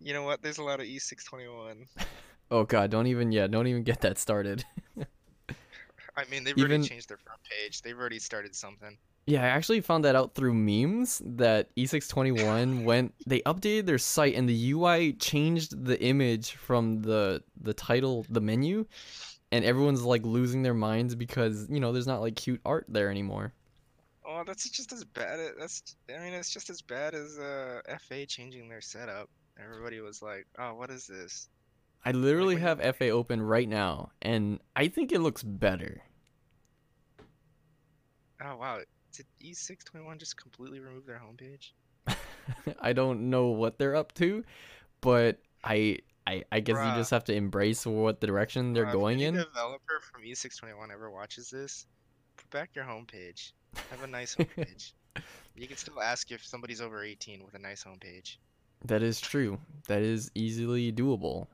[0.00, 0.42] You know what?
[0.42, 1.86] There's a lot of E621.
[2.50, 4.62] Oh god, don't even yeah, don't even get that started.
[4.98, 7.80] I mean, they've Even- already changed their front page.
[7.80, 8.98] They've already started something.
[9.24, 13.96] Yeah, I actually found that out through memes that E E621 went they updated their
[13.96, 18.84] site and the UI changed the image from the the title, the menu,
[19.50, 23.10] and everyone's like losing their minds because, you know, there's not like cute art there
[23.10, 23.54] anymore.
[24.24, 25.38] Oh, that's just as bad.
[25.40, 25.96] a- That's.
[26.08, 29.28] I mean, it's just as bad as uh, FA changing their setup.
[29.62, 31.48] Everybody was like, "Oh, what is this?"
[32.04, 36.02] I literally you- have FA open right now, and I think it looks better.
[38.44, 38.78] Oh wow,
[39.14, 41.70] did E621 just completely remove their homepage?
[42.80, 44.44] I don't know what they're up to,
[45.00, 46.90] but I I, I guess Bruh.
[46.90, 49.34] you just have to embrace what the direction they're going if in.
[49.36, 51.86] any developer from E621 ever watches this,
[52.52, 53.52] back your homepage.
[53.90, 54.92] Have a nice homepage.
[55.56, 58.36] you can still ask if somebody's over 18 with a nice homepage.
[58.84, 59.58] That is true.
[59.88, 61.46] That is easily doable.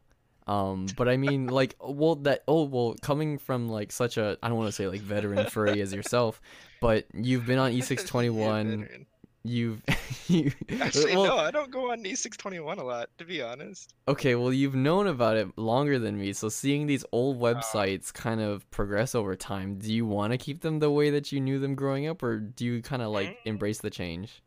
[0.47, 4.49] Um, but I mean, like, well, that oh well, coming from like such a I
[4.49, 6.41] don't want to say like veteran furry as yourself,
[6.81, 9.07] but you've been on E621.
[9.45, 9.83] You've
[10.29, 13.95] you Actually, well, no, I don't go on E621 a lot, to be honest.
[14.09, 17.13] Okay, well, you've known about it longer than me, so seeing these Uh.
[17.13, 21.11] old websites kind of progress over time, do you want to keep them the way
[21.11, 23.45] that you knew them growing up, or do you kind of like Mm.
[23.45, 24.43] embrace the change?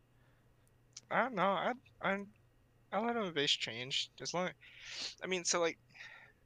[1.11, 1.43] I don't know.
[1.51, 2.25] I I
[2.91, 4.51] I let them base change as long.
[5.23, 5.79] I mean, so like,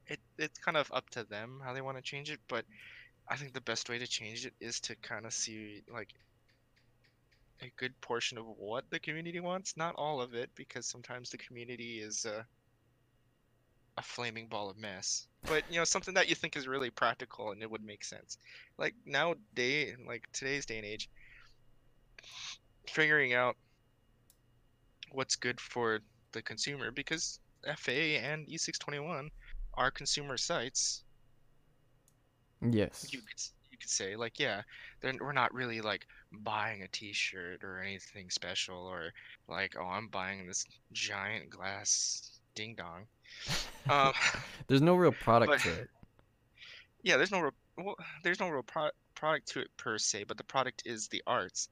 [0.06, 2.66] it it's kind of up to them how they want to change it, but
[3.28, 6.10] I think the best way to change it is to kind of see like
[7.62, 11.38] a good portion of what the community wants, not all of it, because sometimes the
[11.38, 12.42] community is uh,
[13.96, 15.26] a flaming ball of mess.
[15.44, 18.38] But you know, something that you think is really practical and it would make sense.
[18.78, 21.08] Like nowadays, like today's day and age,
[22.88, 23.56] figuring out
[25.12, 26.00] what's good for
[26.32, 27.38] the consumer because
[27.76, 29.28] FA and E621
[29.74, 31.02] are consumer sites.
[32.60, 33.06] Yes.
[33.10, 33.40] You could
[33.76, 34.62] you could say like yeah,
[35.00, 39.12] they're, we're not really like buying a T-shirt or anything special or
[39.48, 43.06] like oh I'm buying this giant glass ding dong.
[43.88, 44.12] Um,
[44.66, 45.88] There's no real product but- to it.
[47.04, 50.36] yeah, there's no real, well, there's no real pro- product to it per se, but
[50.36, 51.68] the product is the arts.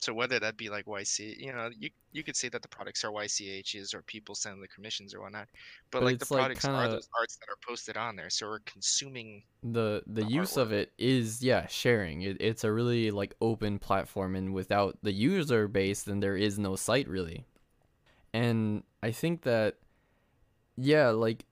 [0.00, 3.04] So whether that be like YC, you know, you you could say that the products
[3.04, 5.48] are YCHs or people send the commissions or whatnot,
[5.90, 8.30] but, But like the like, products are kinda- those arts that are posted on there.
[8.30, 9.42] So we're consuming.
[9.62, 12.22] The the the use of it is yeah sharing.
[12.22, 16.58] It, it's a really like open platform, and without the user base, then there is
[16.58, 17.44] no site really.
[18.32, 19.78] And I think that
[20.76, 21.44] yeah, like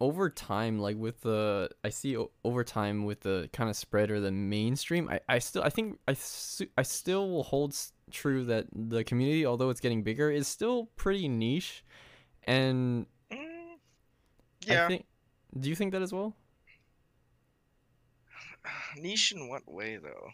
[0.00, 4.20] over time, like with the I see over time with the kind of spread or
[4.20, 6.16] the mainstream, I, I still I think I
[6.78, 7.76] I still will hold
[8.10, 11.84] true that the community, although it's getting bigger, is still pretty niche.
[12.44, 13.78] And Mm,
[14.60, 15.06] yeah, think,
[15.58, 16.34] do you think that as well?
[18.96, 20.30] niche in what way though?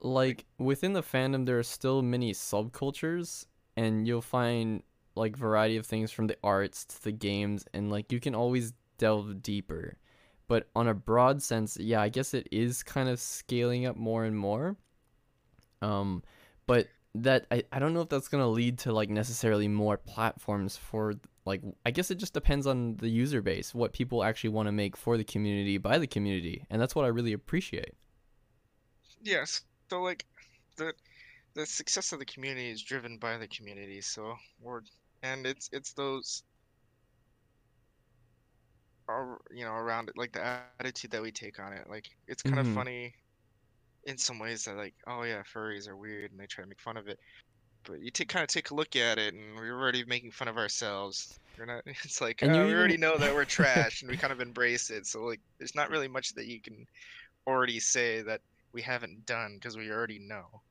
[0.00, 4.82] like within the fandom there are still many subcultures and you'll find
[5.14, 8.72] like variety of things from the arts to the games and like you can always
[9.02, 9.96] delve deeper
[10.48, 14.24] but on a broad sense yeah i guess it is kind of scaling up more
[14.24, 14.76] and more
[15.80, 16.22] um
[16.66, 20.76] but that i, I don't know if that's to lead to like necessarily more platforms
[20.76, 24.68] for like i guess it just depends on the user base what people actually want
[24.68, 27.94] to make for the community by the community and that's what i really appreciate
[29.22, 29.62] Yes.
[29.88, 30.24] So like
[30.76, 30.92] the
[31.54, 34.00] the success of the community is driven by the community.
[34.00, 34.82] So we're
[35.22, 36.42] and it's it's those
[39.50, 40.42] you know around it like the
[40.80, 41.88] attitude that we take on it.
[41.88, 42.60] Like it's kind Mhm.
[42.60, 43.14] of funny
[44.04, 46.80] in some ways that like oh yeah furries are weird and they try to make
[46.80, 47.18] fun of it.
[47.84, 50.48] But you take kind of take a look at it and we're already making fun
[50.48, 51.40] of ourselves.
[51.58, 51.84] We're not.
[52.04, 55.06] It's like you we already know that we're trash and we kind of embrace it.
[55.06, 56.86] So like there's not really much that you can
[57.48, 60.62] already say that we haven't done because we already know.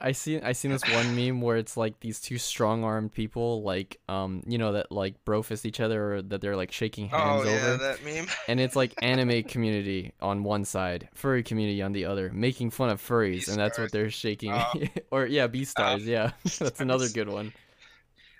[0.00, 3.62] I see I seen this one meme where it's like these two strong armed people
[3.62, 7.08] like um you know that like bro fist each other or that they're like shaking
[7.08, 8.26] hands oh yeah, over that meme.
[8.48, 12.88] and it's like anime community on one side, furry community on the other, making fun
[12.88, 14.72] of furries and that's what they're shaking Oh.
[15.10, 16.30] or yeah, Beastars, yeah.
[16.58, 17.52] that's another good one.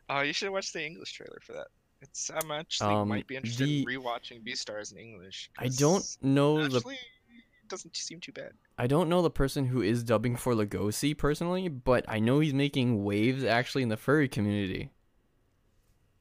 [0.08, 1.66] Oh, you should watch the English trailer for that.
[2.02, 5.50] It's I'm actually Um, might be interested the- in rewatching Beastars in English.
[5.58, 7.00] I don't know the Actually, it
[7.74, 8.52] doesn't seem too bad.
[8.78, 12.54] I don't know the person who is dubbing for Legoshi personally, but I know he's
[12.54, 14.90] making waves actually in the furry community.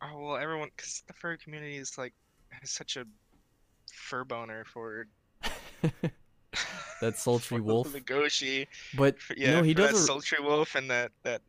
[0.01, 2.13] Oh well, everyone, because the furry community is like
[2.49, 3.05] has such a
[3.91, 5.07] fur boner for
[7.01, 7.91] That sultry wolf.
[7.91, 11.41] The Goshi, But yeah, no, he for that does a, sultry wolf and that that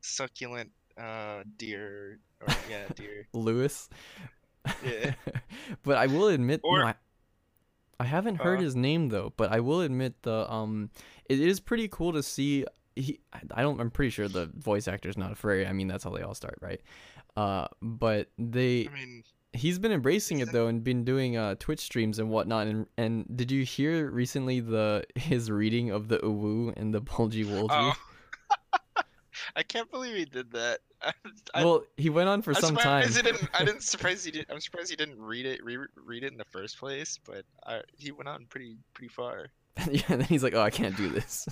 [0.00, 3.28] succulent uh deer or yeah deer.
[3.32, 3.88] Louis.
[4.84, 5.14] Yeah.
[5.84, 6.94] but I will admit, Or- no, I,
[7.98, 8.62] I haven't heard Uh.
[8.62, 9.32] his name though.
[9.36, 10.90] But I will admit the um,
[11.28, 12.64] it is pretty cool to see.
[12.94, 13.20] He,
[13.52, 13.80] I don't.
[13.80, 15.66] I'm pretty sure the voice actor is not a furry.
[15.66, 16.80] I mean, that's how they all start, right?
[17.36, 21.80] Uh, but they, I mean, he's been embracing it though, and been doing uh Twitch
[21.80, 22.66] streams and whatnot.
[22.68, 27.44] And and did you hear recently the his reading of the Uwu and the Bulgy
[27.44, 27.68] Wulgy?
[27.70, 27.92] oh.
[29.54, 30.80] I can't believe he did that.
[31.02, 31.12] I,
[31.54, 33.08] I, well, he went on for I'm some time.
[33.10, 34.46] Didn't, I didn't surprise he did.
[34.50, 37.18] I'm surprised he didn't read it, re- read it in the first place.
[37.24, 39.48] But I, he went on pretty, pretty far.
[39.90, 41.48] yeah, and then he's like, "Oh, I can't do this."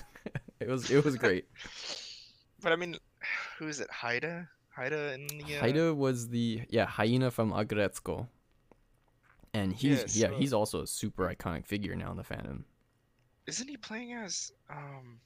[0.59, 1.45] it was it was great.
[2.61, 2.97] But I mean,
[3.59, 3.89] who is it?
[3.91, 4.49] Haida?
[4.75, 5.57] Haida in the.
[5.57, 5.59] Uh...
[5.59, 8.27] Haida was the yeah hyena from Aggretsuko,
[9.53, 12.63] and he's Yeah, yeah he's also a super iconic figure now in the fandom.
[13.47, 15.19] Isn't he playing as um,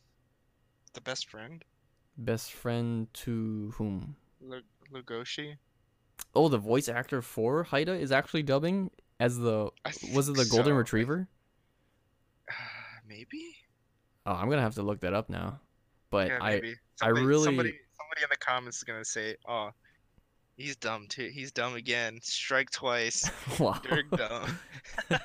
[0.93, 1.63] the best friend,
[2.19, 4.17] Best friend to whom?
[4.41, 4.61] Lu-
[4.93, 5.55] Legoshi?
[6.35, 9.69] Oh, the voice actor for Haida is actually dubbing as the
[10.13, 10.77] was it the golden so.
[10.77, 11.29] retriever?
[13.07, 13.55] Maybe.
[14.25, 15.61] Oh, I'm gonna have to look that up now.
[16.11, 16.75] But yeah, I maybe.
[17.01, 19.69] I really- somebody, somebody in the comments is gonna say, "Oh,
[20.57, 21.29] he's dumb too.
[21.33, 22.19] He's dumb again.
[22.21, 23.31] Strike twice.
[23.59, 23.79] wow.
[24.15, 24.59] Dumb."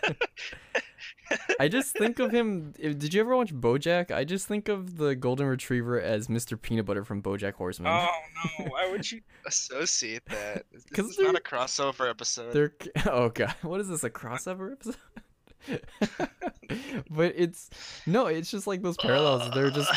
[1.60, 2.72] I just think of him.
[2.72, 4.10] Did you ever watch BoJack?
[4.10, 6.60] I just think of the golden retriever as Mr.
[6.60, 7.92] Peanut Butter from BoJack Horseman.
[7.92, 8.08] oh
[8.58, 8.66] no!
[8.66, 10.64] Why would you associate that?
[10.88, 12.52] Because it's not a crossover episode.
[12.52, 12.72] They're
[13.06, 14.04] oh god, what is this?
[14.04, 14.96] A crossover episode?
[17.10, 17.70] but it's
[18.06, 19.50] no, it's just like those parallels.
[19.54, 19.90] They're just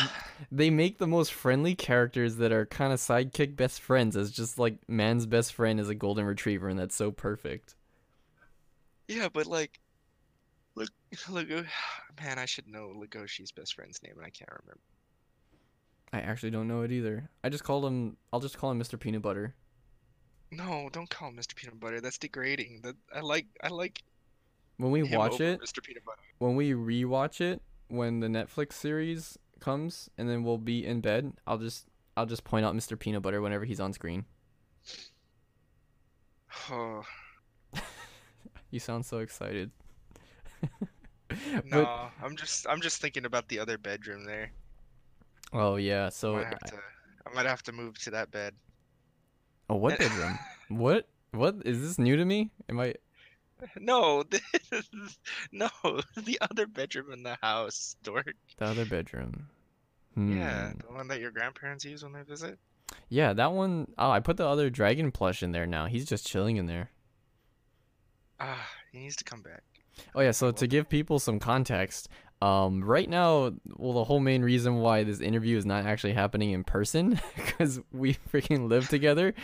[0.50, 4.58] they make the most friendly characters that are kind of sidekick best friends as just
[4.58, 7.74] like man's best friend is a golden retriever, and that's so perfect.
[9.08, 9.80] Yeah, but like,
[10.78, 10.90] look,
[11.30, 11.48] look,
[12.20, 14.80] man, I should know Legoshi's best friend's name, and I can't remember.
[16.12, 17.28] I actually don't know it either.
[17.44, 18.16] I just called him.
[18.32, 18.98] I'll just call him Mr.
[18.98, 19.54] Peanut Butter.
[20.50, 21.54] No, don't call him Mr.
[21.54, 22.00] Peanut Butter.
[22.00, 22.80] That's degrading.
[22.82, 23.46] That I like.
[23.62, 24.02] I like
[24.78, 25.82] When we him watch it, Mr.
[25.82, 26.22] Peanut Butter.
[26.38, 31.34] when we rewatch it, when the Netflix series comes, and then we'll be in bed,
[31.46, 31.86] I'll just
[32.16, 32.98] I'll just point out Mr.
[32.98, 34.24] Peanut Butter whenever he's on screen.
[36.70, 37.02] Oh
[38.70, 39.70] You sound so excited.
[41.62, 41.88] No, But
[42.22, 42.66] I'm just.
[42.68, 44.52] I'm just thinking about the other bedroom there.
[45.52, 46.76] oh yeah, I so might have to.
[47.26, 48.54] I might have to move to that bed.
[49.70, 50.40] oh what bedroom?
[50.68, 52.50] what what is this new to me?
[52.68, 52.94] Am I
[53.80, 54.42] No, this,
[55.52, 55.68] no,
[56.16, 58.36] the other bedroom in the house, dork.
[58.58, 59.48] the other bedroom?
[60.26, 60.78] Yeah, Hmm.
[60.78, 62.58] the one that your grandparents use when they visit.
[63.10, 65.86] Yeah, that one oh I put the other dragon plush in there now.
[65.86, 66.90] He's just chilling in there.
[68.40, 69.62] Ah, he needs to come back.
[70.14, 72.08] Oh yeah, so to give people some context,
[72.40, 76.52] um, right now, well, the whole main reason why this interview is not actually happening
[76.52, 79.34] in person because we freaking live together,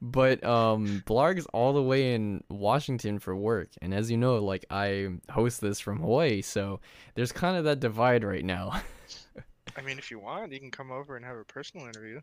[0.00, 4.64] but um, Blarg's all the way in Washington for work, and as you know, like
[4.70, 6.80] I host this from Hawaii, so
[7.14, 8.80] there's kind of that divide right now.
[9.76, 12.20] I mean, if you want, you can come over and have a personal interview.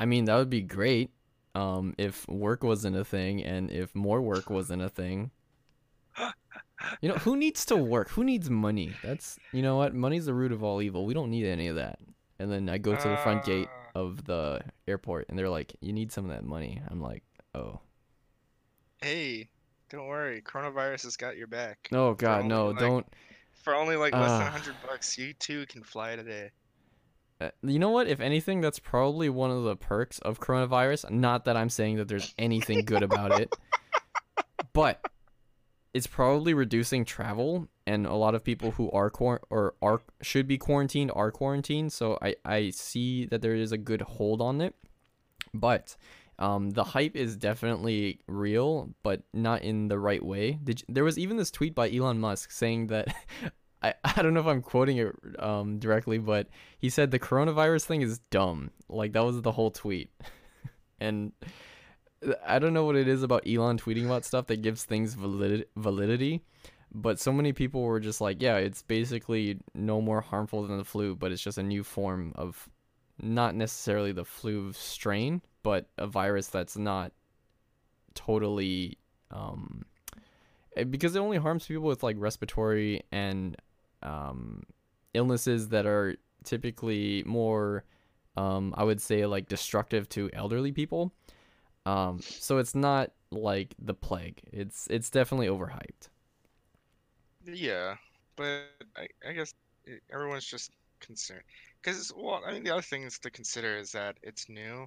[0.00, 1.10] I mean, that would be great,
[1.54, 5.30] um, if work wasn't a thing and if more work wasn't a thing.
[7.02, 8.08] You know, who needs to work?
[8.10, 8.94] Who needs money?
[9.02, 9.94] That's you know what?
[9.94, 11.04] Money's the root of all evil.
[11.04, 11.98] We don't need any of that.
[12.38, 15.74] And then I go to the front gate Uh, of the airport and they're like,
[15.80, 17.22] "You need some of that money." I'm like,
[17.54, 17.80] "Oh.
[19.02, 19.48] Hey,
[19.90, 21.88] don't worry, coronavirus has got your back.
[21.92, 22.68] Oh god, no.
[22.68, 23.06] like, Don't
[23.62, 24.46] For only like less than Ah.
[24.46, 26.50] a hundred bucks, you too can fly today.
[27.42, 28.06] Uh, you know what?
[28.06, 31.10] If anything, that's probably one of the perks of coronavirus.
[31.10, 33.54] Not that I'm saying that there's anything good about it,
[34.72, 35.04] but
[35.92, 40.46] it's probably reducing travel, and a lot of people who are quar- or are should
[40.46, 41.92] be quarantined are quarantined.
[41.92, 44.74] So I I see that there is a good hold on it,
[45.54, 45.96] but.
[46.38, 50.58] Um, the hype is definitely real, but not in the right way.
[50.64, 53.14] Did you, there was even this tweet by Elon Musk saying that
[53.82, 56.48] I, I don't know if I'm quoting it um, directly, but
[56.78, 58.70] he said the coronavirus thing is dumb.
[58.88, 60.10] Like that was the whole tweet.
[61.00, 61.32] and
[62.46, 65.66] I don't know what it is about Elon tweeting about stuff that gives things valid-
[65.76, 66.42] validity,
[66.92, 70.84] but so many people were just like, yeah, it's basically no more harmful than the
[70.84, 72.68] flu, but it's just a new form of
[73.22, 77.12] not necessarily the flu strain, but a virus that's not
[78.14, 78.98] totally
[79.30, 79.84] um
[80.76, 83.56] eh, because it only harms people with like respiratory and
[84.02, 84.64] um
[85.14, 87.84] illnesses that are typically more
[88.36, 91.12] um I would say like destructive to elderly people.
[91.86, 94.42] Um so it's not like the plague.
[94.52, 96.08] It's it's definitely overhyped.
[97.44, 97.96] Yeah,
[98.36, 99.54] but I, I guess
[99.84, 100.70] it, everyone's just
[101.00, 101.42] concerned
[101.82, 104.86] because well, I mean, the other things to consider is that it's new,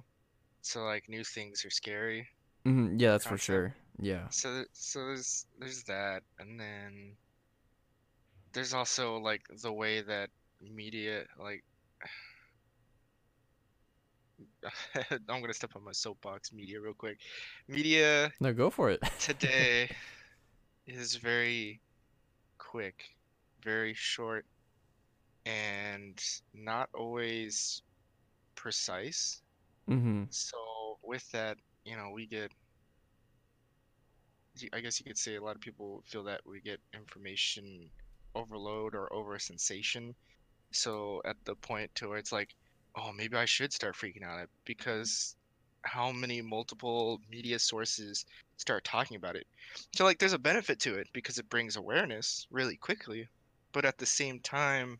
[0.62, 2.28] so like new things are scary.
[2.64, 3.74] hmm yeah, that's for sure.
[4.00, 4.28] Yeah.
[4.30, 7.16] So so there's there's that, and then
[8.52, 10.30] there's also like the way that
[10.60, 11.64] media like
[15.28, 17.18] I'm gonna step on my soapbox media real quick.
[17.68, 19.02] Media No, go for it.
[19.18, 19.88] today
[20.86, 21.80] is very
[22.58, 23.04] quick,
[23.62, 24.46] very short,
[25.46, 27.82] and not always
[28.54, 29.42] precise.
[29.88, 30.24] Mm-hmm.
[30.30, 30.56] So
[31.02, 32.50] with that, you know, we get.
[34.72, 37.90] I guess you could say a lot of people feel that we get information
[38.36, 40.14] overload or over sensation.
[40.70, 42.54] So at the point to where it's like,
[42.96, 45.36] oh, maybe I should start freaking out it because
[45.82, 48.24] how many multiple media sources
[48.56, 49.46] start talking about it.
[49.94, 53.28] So like there's a benefit to it because it brings awareness really quickly,
[53.72, 54.98] but at the same time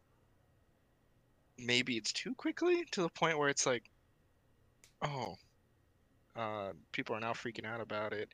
[1.57, 3.84] maybe it's too quickly to the point where it's like
[5.03, 5.36] oh,
[6.36, 8.28] uh people are now freaking out about it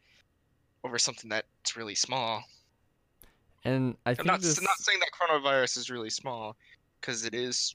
[0.84, 2.42] over something that's really small.
[3.64, 4.60] And I I'm not this.
[4.60, 6.56] not saying that coronavirus is really small
[7.00, 7.74] because it is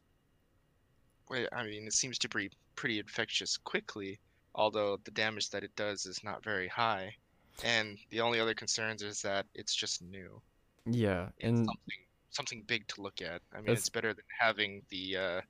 [1.32, 4.20] I mean it seems to be pretty infectious quickly,
[4.54, 7.16] although the damage that it does is not very high.
[7.64, 10.42] And the only other concerns is that it's just new.
[10.86, 12.00] yeah, It's and something
[12.32, 13.42] something big to look at.
[13.54, 15.42] I mean, it's better than having the uh,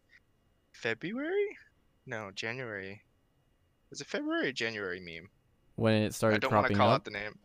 [0.73, 1.57] February?
[2.05, 3.01] No, January.
[3.89, 5.29] Was it February or January meme?
[5.77, 7.37] when it started I don't want to call up, out the name.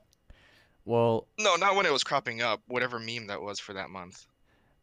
[0.84, 2.60] well, No, not when it was cropping up.
[2.68, 4.26] Whatever meme that was for that month.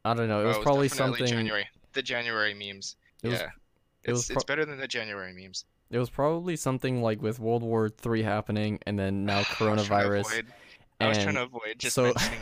[0.03, 0.41] I don't know.
[0.41, 1.25] It Oh, was probably something.
[1.27, 1.65] January.
[1.93, 2.95] The January memes.
[3.23, 3.49] It was yeah.
[4.03, 5.65] it was It's, pro- it's better than the January memes.
[5.89, 9.47] It was probably something like with World War Three happening, and then now I was
[9.47, 10.43] trying to coronavirus.
[10.99, 12.39] I was trying to avoid just so- mentioning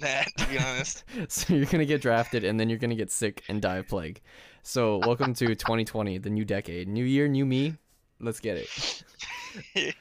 [0.00, 1.04] that, to be honest.
[1.28, 4.20] so you're gonna get drafted, and then you're gonna get sick and die of plague.
[4.62, 7.74] So welcome to 2020, the new decade, new year, new me.
[8.20, 9.04] Let's get it.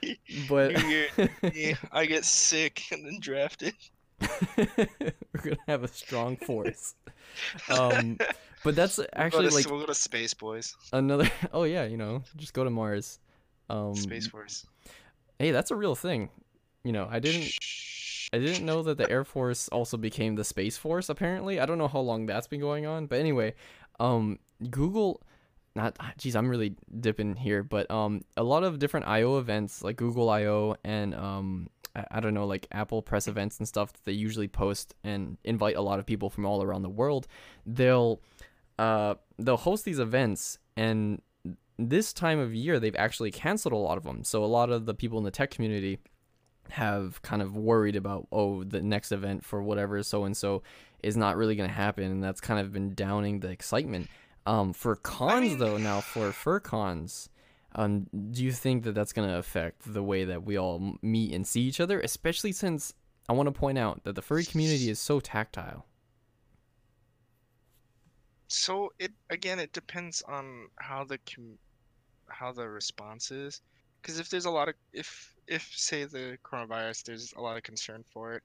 [0.48, 1.08] But New year,
[1.54, 3.74] yeah, I get sick and then drafted.
[4.56, 4.78] we're
[5.44, 6.96] gonna have a strong force.
[7.68, 8.18] Um,
[8.64, 10.76] but that's actually we'll to, like we'll go to Space Boys.
[10.94, 11.30] another.
[11.54, 13.20] Oh yeah, you know, just go to Mars.
[13.70, 14.66] Um, Space Force.
[15.40, 16.30] hey, that's a real thing.
[16.84, 17.44] You know, I didn't.
[17.44, 18.30] Shh.
[18.34, 21.10] I didn't know that the Air Force also became the Space Force.
[21.10, 23.56] Apparently, I don't know how long that's been going on, but anyway,
[24.00, 24.40] um,
[24.70, 25.22] Google,
[25.76, 29.98] not, geez, I'm really dipping here, but um, a lot of different I/O events like
[29.98, 34.06] Google I/O and um, I, I don't know, like Apple press events and stuff that
[34.06, 37.28] they usually post and invite a lot of people from all around the world.
[37.66, 38.22] They'll,
[38.82, 41.22] uh, they'll host these events and
[41.78, 44.24] this time of year they've actually canceled a lot of them.
[44.24, 46.00] So a lot of the people in the tech community
[46.70, 50.64] have kind of worried about oh the next event for whatever so and so
[51.04, 54.10] is not really going to happen and that's kind of been downing the excitement.
[54.48, 57.30] Um for cons mean- though now for fur cons
[57.76, 61.36] um do you think that that's going to affect the way that we all meet
[61.36, 62.00] and see each other?
[62.00, 62.96] Especially since
[63.30, 65.86] i want to point out that the furry community is so tactile
[68.52, 71.60] So it again, it depends on how the com-
[72.30, 73.62] how the response is.
[74.02, 77.64] Because if there's a lot of if if say the coronavirus, there's a lot of
[77.64, 78.44] concern for it,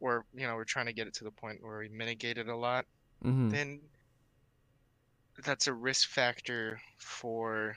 [0.00, 2.48] or you know we're trying to get it to the point where we mitigate it
[2.48, 2.86] a lot,
[3.22, 3.90] hmm then
[5.44, 7.76] that's a risk factor for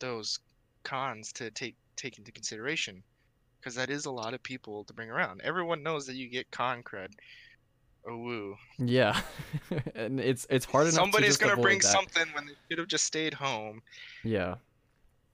[0.00, 0.38] those
[0.84, 3.02] cons to take take into consideration
[3.60, 5.40] because that is a lot of people to bring around.
[5.42, 7.14] Everyone knows that you get con crud.
[8.06, 8.56] Woo.
[8.78, 9.20] yeah
[9.94, 11.84] and it's it's hard enough Somebody's to just gonna bring that.
[11.84, 13.80] something when they should have just stayed home.
[14.22, 14.56] yeah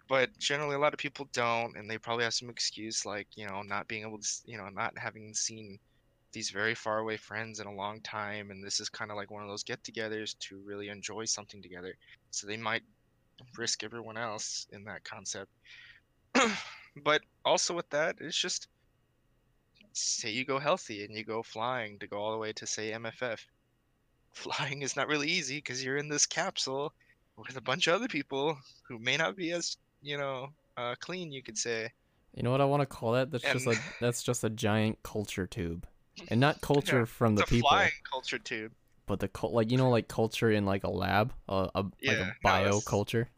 [0.09, 3.47] But generally, a lot of people don't, and they probably have some excuse like you
[3.47, 5.79] know not being able to, you know, not having seen
[6.33, 9.31] these very far away friends in a long time, and this is kind of like
[9.31, 11.95] one of those get-togethers to really enjoy something together.
[12.31, 12.83] So they might
[13.59, 15.51] risk everyone else in that concept.
[17.05, 18.69] but also with that, it's just
[19.93, 22.93] say you go healthy and you go flying to go all the way to say
[22.93, 23.41] MFF.
[24.33, 26.93] Flying is not really easy because you're in this capsule
[27.37, 28.57] with a bunch of other people
[28.89, 31.89] who may not be as you know uh, clean you could say
[32.35, 33.31] You know what I want to call that?
[33.33, 35.87] That's just a that's just a giant culture tube,
[36.29, 38.73] and not culture from the it's a people, flying culture tube
[39.07, 41.93] but the cul- like you know like culture in like a lab, a, a like
[42.01, 43.29] Yeah, a no, bio that's- culture.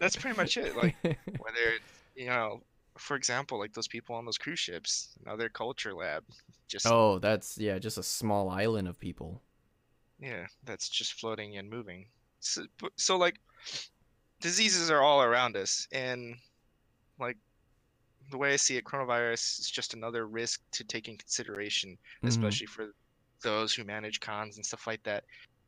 [0.00, 1.84] that's pretty much it like whether it's
[2.16, 2.60] you know
[2.98, 6.24] for example like those people on those cruise ships another culture lab
[6.68, 9.42] just oh, that's yeah, just a small island of people.
[10.18, 12.06] yeah that's just floating and moving.
[12.40, 12.62] So,
[12.96, 13.40] so like
[14.40, 16.36] diseases are all around us and
[17.20, 17.36] like
[18.30, 22.28] the way i see it coronavirus is just another risk to take in consideration Mhm,
[22.28, 22.88] especially for
[23.42, 25.24] those who manage cons and stuff like that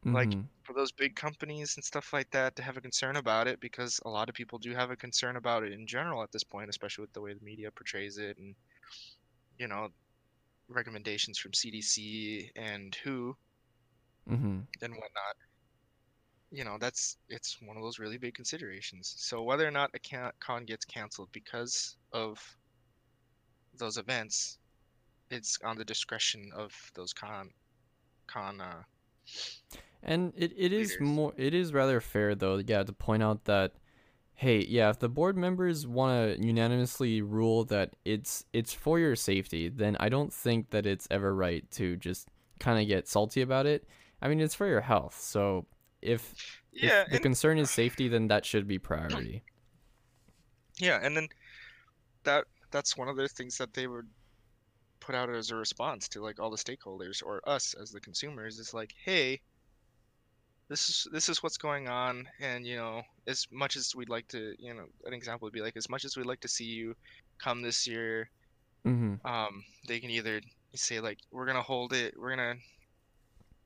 [0.09, 0.49] like, mhm.
[0.65, 4.01] for those big companies and stuff like that to have a concern about it because
[4.05, 6.71] a lot of people do have a concern about it in general at this point,
[6.71, 8.55] especially with the way the media portrays it and
[9.59, 9.89] you know
[10.69, 13.37] recommendations from CDC and WHO
[14.27, 14.67] Mhm.
[14.83, 15.37] and whatnot.
[16.53, 19.15] You know, that's it's one of those really big considerations.
[19.19, 22.57] So whether or not a con gets canceled because of
[23.75, 24.59] those events,
[25.31, 27.53] it's on the discretion of those con
[28.29, 28.85] con uh,
[30.03, 33.75] And it, it is more it is rather fair though, yeah, to point out that
[34.35, 39.15] hey, yeah, if the board members want to unanimously rule that it's it's for your
[39.17, 42.29] safety, then I don't think that it's ever right to just
[42.59, 43.87] kind of get salty about it.
[44.23, 45.19] I mean, it's for your health.
[45.21, 45.67] So
[46.03, 46.35] if,
[46.73, 49.45] Yeah, if the concern is safety, then that should be priority.
[50.79, 51.29] yeah, and then
[52.25, 54.09] that that's one of the things that they would
[55.01, 58.59] put out as a response to like all the stakeholders or us as the consumers
[58.59, 59.41] is like, hey,
[60.71, 64.29] this is this is what's going on, and you know, as much as we'd like
[64.29, 66.65] to, you know, an example would be like, as much as we'd like to see
[66.65, 66.95] you
[67.39, 68.31] come this year,
[68.87, 69.27] Mm-hmm.
[69.27, 70.41] um, they can either
[70.75, 72.55] say like, we're gonna hold it, we're gonna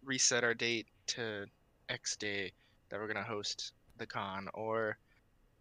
[0.05, 1.47] reset our date to
[1.89, 2.53] X day
[2.89, 4.97] that we're gonna host the con, or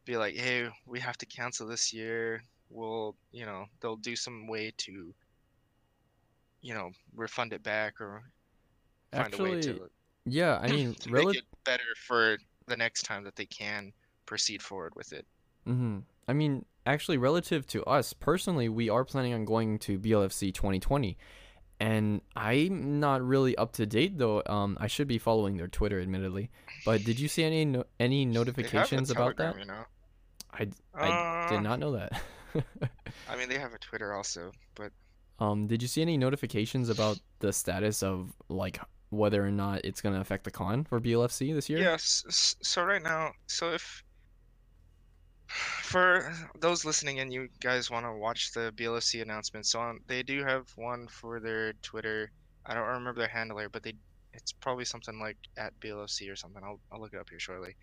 [0.05, 2.41] be like, hey, we have to cancel this year.
[2.69, 5.13] We'll, you know, they'll do some way to,
[6.61, 8.23] you know, refund it back or
[9.11, 9.89] find a way to
[10.25, 13.93] yeah, I mean, to make it better for the next time that they can
[14.25, 15.25] proceed forward with it.
[15.65, 20.53] hmm I mean, actually, relative to us personally, we are planning on going to BLFC
[20.53, 21.17] 2020,
[21.79, 24.41] and I'm not really up to date though.
[24.45, 26.49] Um, I should be following their Twitter, admittedly.
[26.85, 29.59] But did you see any no- any They have a notifications about that?
[29.59, 29.83] You know.
[30.53, 32.21] I I Uh, did not know that.
[33.29, 34.91] I mean, they have a Twitter also, but
[35.39, 38.79] um, did you see any notifications about the status of like
[39.13, 41.79] whether or not it's gonna affect the con for BLFC this year?
[41.79, 42.55] yes.
[42.61, 44.03] So right now, so if
[45.47, 50.23] for those listening and you guys want to watch the BLFC announcement, so on, they
[50.23, 52.31] do have one for their Twitter.
[52.65, 53.93] I don't remember their handler, but they
[54.33, 56.63] it's probably something like at BLFC or something.
[56.63, 57.75] I'll I'll look it up here shortly.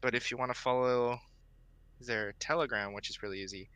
[0.00, 1.18] But if you want to follow
[2.00, 3.68] their Telegram, which is really easy,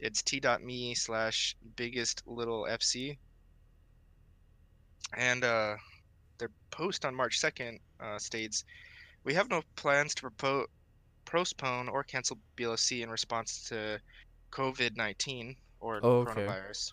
[0.00, 3.18] it's t.me slash biggest little fc.
[5.16, 5.76] And uh,
[6.38, 8.64] their post on March 2nd uh, states,
[9.24, 10.66] "We have no plans to propo-
[11.24, 14.02] postpone or cancel BLC in response to
[14.52, 16.44] COVID-19 or Oh, okay.
[16.44, 16.92] coronavirus.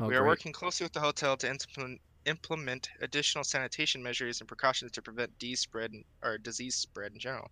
[0.00, 0.28] Oh, we are great.
[0.28, 5.38] working closely with the hotel to implement implement additional sanitation measures and precautions to prevent
[5.38, 7.50] disease spread or disease spread in general.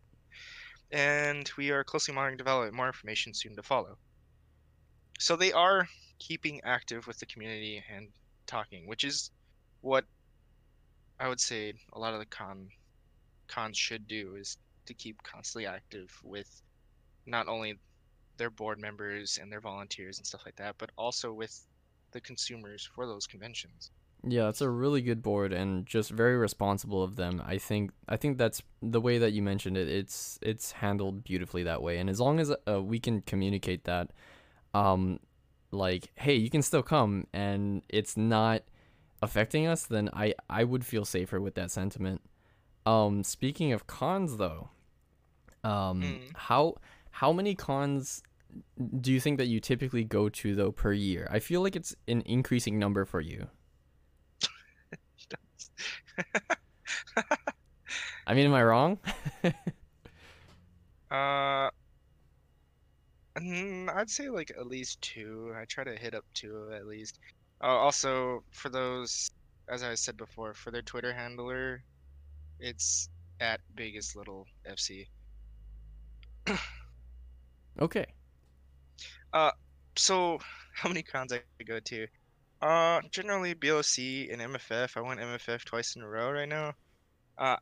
[0.91, 2.75] And we are closely monitoring development.
[2.75, 3.99] More information soon to follow.
[5.21, 8.13] So they are keeping active with the community and
[8.47, 9.31] talking, which is
[9.81, 10.07] what
[11.21, 12.69] I would say a lot of the con
[13.49, 16.63] cons should do is to keep constantly active with
[17.27, 17.79] not only
[18.37, 21.67] their board members and their volunteers and stuff like that, but also with
[22.13, 23.91] the consumers for those conventions.
[24.27, 27.43] Yeah, it's a really good board and just very responsible of them.
[27.45, 29.89] I think I think that's the way that you mentioned it.
[29.89, 31.99] It's it's handled beautifully that way.
[31.99, 34.11] And as long as uh, we can communicate that
[34.75, 35.21] um
[35.71, 38.63] like hey, you can still come and it's not
[39.23, 42.21] affecting us, then I I would feel safer with that sentiment.
[42.87, 44.71] Um speaking of cons though,
[45.65, 46.37] um Mm.
[46.37, 46.77] how
[47.11, 48.23] how many cons
[49.01, 51.29] do you think that you typically go to though per year?
[51.31, 53.49] I feel like it's an increasing number for you.
[58.27, 58.99] I mean, am I wrong?
[61.11, 61.71] Uh,
[63.39, 65.55] mm, I'd say like at least two.
[65.57, 67.19] I try to hit up two at least.
[67.63, 69.31] Uh, also, for those,
[69.69, 71.83] as I said before, for their Twitter handler,
[72.61, 73.09] it's
[73.41, 75.07] at biggest little FC.
[77.81, 78.07] Okay.
[79.99, 80.39] So,
[80.75, 82.07] how many cons I go to?
[82.63, 83.99] Uh, generally BOC
[84.31, 84.97] and MFF.
[84.97, 86.75] I went MFF twice in a row right now.
[87.37, 87.57] Uh,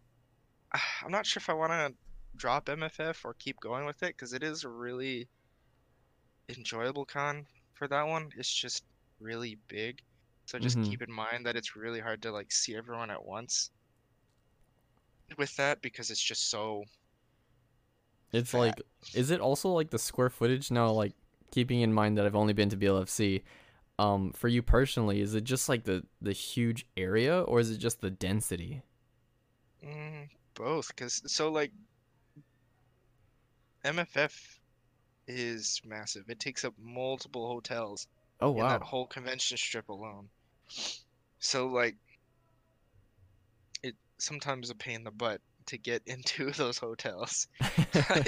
[1.03, 1.95] I'm not sure if I want to
[2.37, 5.29] drop MFF or keep going with it because it is a really
[6.49, 8.31] enjoyable con for that one.
[8.37, 8.85] It's just
[9.21, 10.03] really big.
[10.47, 10.83] So just Mhm.
[10.83, 13.71] keep in mind that it's really hard to like see everyone at once
[15.39, 16.85] with that because it's just so
[18.33, 18.55] It's fat.
[18.55, 20.91] like, is it also like the square footage now?
[20.91, 21.13] Like,
[21.51, 23.43] keeping in mind that I've only been to BLFC.
[23.99, 27.79] Um, for you personally, is it just like the the huge area, or is it
[27.79, 28.83] just the density?
[29.83, 31.73] Mm, both, because so like
[33.85, 34.61] MFF
[35.27, 36.31] is massive.
[36.31, 38.07] It takes up multiple hotels
[38.41, 40.29] Oh in that whole convention strip alone.
[41.39, 41.97] So like
[43.83, 47.49] it sometimes a pain in the butt to get into those hotels.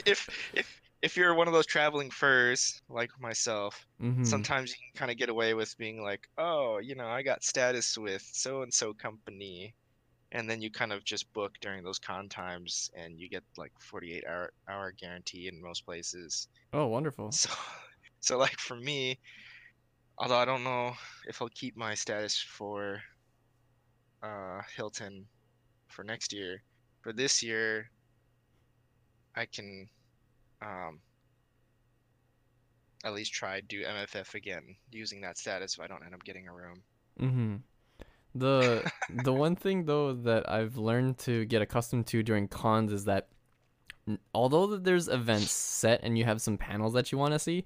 [0.07, 4.25] if if if you're one of those traveling furs like myself, mm-hmm.
[4.25, 7.45] sometimes you can kind of get away with being like, oh, you know, I got
[7.45, 9.75] status with so and so company.
[10.33, 13.73] And then you kind of just book during those con times and you get like
[13.79, 16.49] 48 hour hour guarantee in most places.
[16.73, 17.33] Oh, wonderful.
[17.33, 17.51] So
[18.21, 19.19] so like for me,
[20.19, 20.93] although I don't know
[21.27, 23.01] if I'll keep my status for
[24.23, 25.27] uh Hilton
[25.89, 26.63] for next year,
[27.03, 27.91] for this year
[29.35, 29.89] I can
[30.61, 31.01] um
[33.05, 36.49] at least try do MFF again using that status if I don't end up getting
[36.49, 36.83] a room.
[37.21, 37.57] Mm-hmm.
[38.35, 38.91] The
[39.25, 43.29] the one thing though that I've learned to get accustomed to during cons is that
[44.35, 47.65] although that there's events set and you have some panels that you want to see,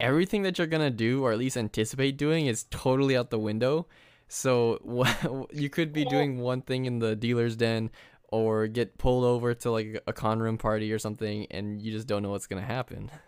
[0.00, 3.86] everything that you're gonna do or at least anticipate doing is totally out the window.
[4.28, 7.90] So you could be doing one thing in the dealer's den
[8.28, 12.06] or get pulled over to like a con room party or something and you just
[12.06, 13.10] don't know what's gonna happen.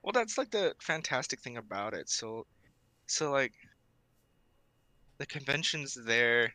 [0.00, 2.08] Well, that's like the fantastic thing about it.
[2.08, 2.46] So,
[3.06, 3.52] so like
[5.18, 6.54] the convention's there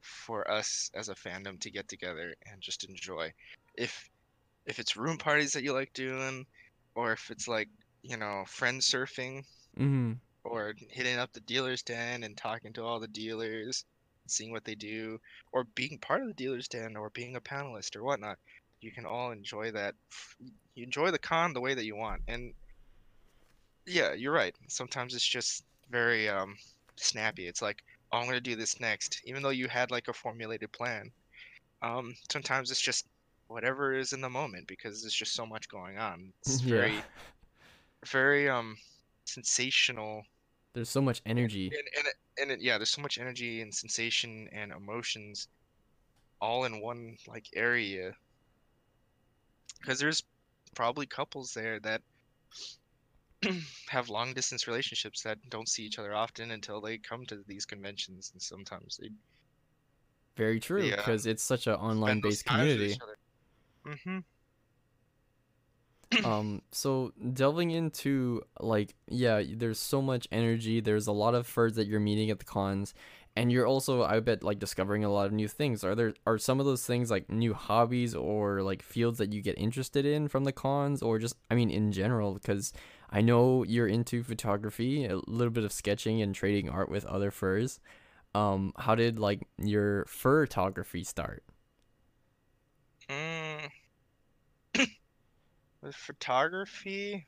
[0.00, 3.32] for us as a fandom to get together and just enjoy.
[3.74, 4.08] If
[4.64, 6.46] if it's room parties that you like doing,
[6.94, 7.68] or if it's like
[8.02, 9.44] you know friend surfing,
[9.78, 10.12] Mm-hmm.
[10.44, 13.84] or hitting up the dealer's den and talking to all the dealers,
[14.26, 15.18] seeing what they do,
[15.52, 18.38] or being part of the dealer's den, or being a panelist or whatnot.
[18.80, 19.94] You can all enjoy that.
[20.74, 22.54] You enjoy the con the way that you want, and
[23.86, 24.54] yeah, you're right.
[24.68, 26.56] Sometimes it's just very um,
[26.96, 27.46] snappy.
[27.46, 27.82] It's like,
[28.12, 31.10] oh, I'm gonna do this next, even though you had like a formulated plan.
[31.82, 33.06] Um, sometimes it's just
[33.48, 36.32] whatever is in the moment because there's just so much going on.
[36.40, 36.74] It's Yeah.
[36.74, 37.06] very,
[38.06, 38.76] very um,
[39.24, 40.22] sensational
[40.74, 41.66] There's so much energy.
[41.66, 45.48] and and it, and it, yeah, there's so much energy and sensation and emotions
[46.40, 48.12] all in one like area.
[49.80, 50.22] Because there's
[50.74, 52.02] probably couples there that
[53.88, 57.64] have long distance relationships that don't see each other often until they come to these
[57.64, 59.10] conventions, and sometimes they
[60.36, 60.96] Very true, Yeah.
[60.96, 62.98] because it's such an online based community.
[63.86, 64.18] Mm-hmm.
[66.24, 71.74] Um so delving into like yeah there's so much energy there's a lot of furs
[71.74, 72.94] that you're meeting at the cons
[73.36, 75.84] and you're also i bet like discovering a lot of new things.
[75.84, 79.42] Are there are some of those things like new hobbies or like fields that you
[79.42, 82.34] get interested in from the cons or just i mean in general?
[82.34, 82.72] Because
[83.10, 87.30] i know you're into photography a little bit of sketching and trading art with other
[87.30, 87.78] furs.
[88.34, 91.44] Um how did like your photography start?
[93.08, 93.47] Mm.
[95.88, 97.26] With photography,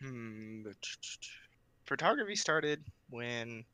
[0.00, 0.62] hmm,
[1.86, 3.64] photography started when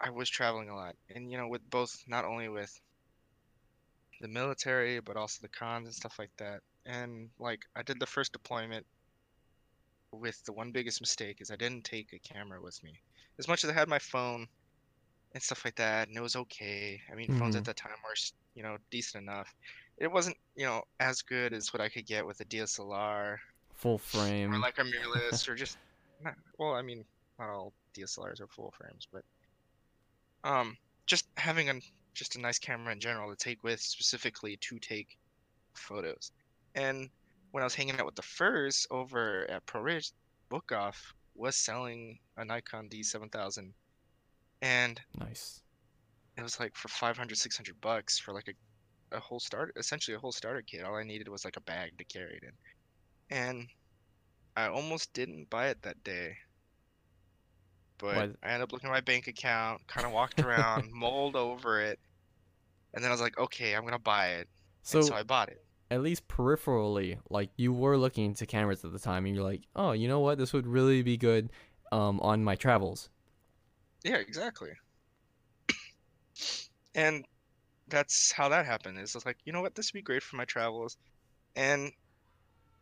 [0.00, 2.80] I was traveling a lot, and you know, with both not only with
[4.20, 6.62] the military, but also the cons and stuff like that.
[6.86, 8.86] And like, I did the first deployment
[10.12, 13.02] with the one biggest mistake is I didn't take a camera with me.
[13.38, 14.48] As much as I had my phone
[15.34, 17.00] and stuff like that, and it was okay.
[17.10, 17.66] I mean, phones at Mhm.
[17.66, 18.14] that time were,
[18.54, 19.54] you know, decent enough.
[19.98, 23.38] It wasn't, you know, as good as what I could get with a DSLR
[23.74, 25.78] full frame, or like a mirrorless or just,
[26.20, 27.04] not, well, I mean,
[27.38, 29.24] not all DSLRs are full frames, but
[30.44, 30.76] um,
[31.06, 31.80] just having a
[32.14, 35.16] just a nice camera in general to take with specifically to take
[35.74, 36.30] photos.
[36.74, 37.08] And
[37.52, 40.12] when I was hanging out with the furs over at Pro Ridge,
[40.50, 43.72] Book Off was selling a Nikon D7000,
[44.62, 45.60] and nice.
[46.38, 50.20] it was like for 500 600 bucks for like a, a whole start essentially a
[50.20, 50.84] whole starter kit.
[50.84, 53.36] All i needed was like a bag to carry it in.
[53.36, 53.66] And
[54.56, 56.36] i almost didn't buy it that day.
[57.98, 61.80] But i ended up looking at my bank account kind of walked around mulled over
[61.80, 61.98] it.
[62.94, 64.48] And then i was like okay i'm gonna buy it.
[64.84, 65.64] So and so i bought it.
[65.90, 69.62] at least peripherally, like you were looking into cameras at the time, and you're like,
[69.76, 71.50] oh, you know what, this would really be good,
[71.92, 73.10] um, on my travels.
[74.04, 74.70] Yeah exactly
[76.94, 77.24] and
[77.88, 80.36] that's how that happened is it's like you know what this would be great for
[80.36, 80.96] my travels
[81.56, 81.90] and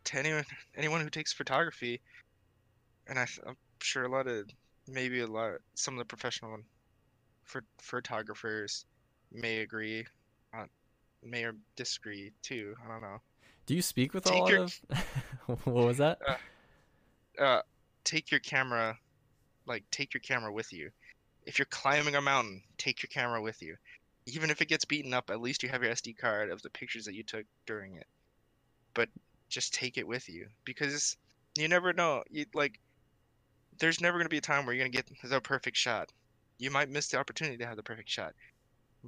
[0.04, 0.44] to anyone
[0.76, 2.00] anyone who takes photography
[3.06, 4.46] and I, I'm sure a lot of
[4.86, 6.58] maybe a lot some of the professional
[7.52, 8.84] ph- photographers
[9.32, 10.04] may agree
[10.56, 10.64] uh,
[11.22, 13.18] may or disagree too i don't know
[13.66, 14.80] Do you speak with a Take lot your- of?
[15.64, 16.18] what was that?
[17.38, 17.60] uh,
[18.04, 18.98] take your camera,
[19.66, 20.90] like take your camera with you.
[21.46, 23.76] If you're climbing a mountain, take your camera with you.
[24.26, 26.70] Even if it gets beaten up, at least you have your SD card of the
[26.70, 28.06] pictures that you took during it.
[28.94, 29.08] But
[29.48, 31.16] just take it with you because
[31.56, 32.22] you never know.
[32.30, 32.78] You like,
[33.78, 36.10] there's never gonna be a time where you're gonna get the perfect shot.
[36.58, 38.34] You might miss the opportunity to have the perfect shot,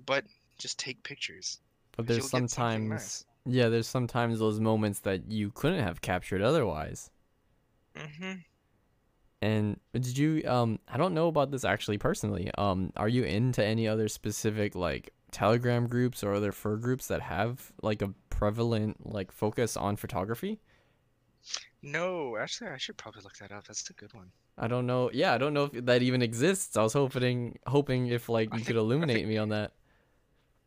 [0.07, 0.25] but
[0.59, 1.61] just take pictures.
[1.97, 3.25] But there's sometimes, nice.
[3.45, 7.11] yeah, there's sometimes those moments that you couldn't have captured otherwise.
[7.95, 8.33] hmm
[9.43, 10.43] And did you?
[10.47, 12.51] Um, I don't know about this actually personally.
[12.57, 17.21] Um, are you into any other specific like Telegram groups or other fur groups that
[17.23, 20.61] have like a prevalent like focus on photography?
[21.83, 23.67] No, actually, I should probably look that up.
[23.67, 24.31] That's a good one.
[24.57, 25.11] I don't know.
[25.13, 26.77] Yeah, I don't know if that even exists.
[26.77, 29.73] I was hoping, hoping if like you could think- I illuminate think- me on that.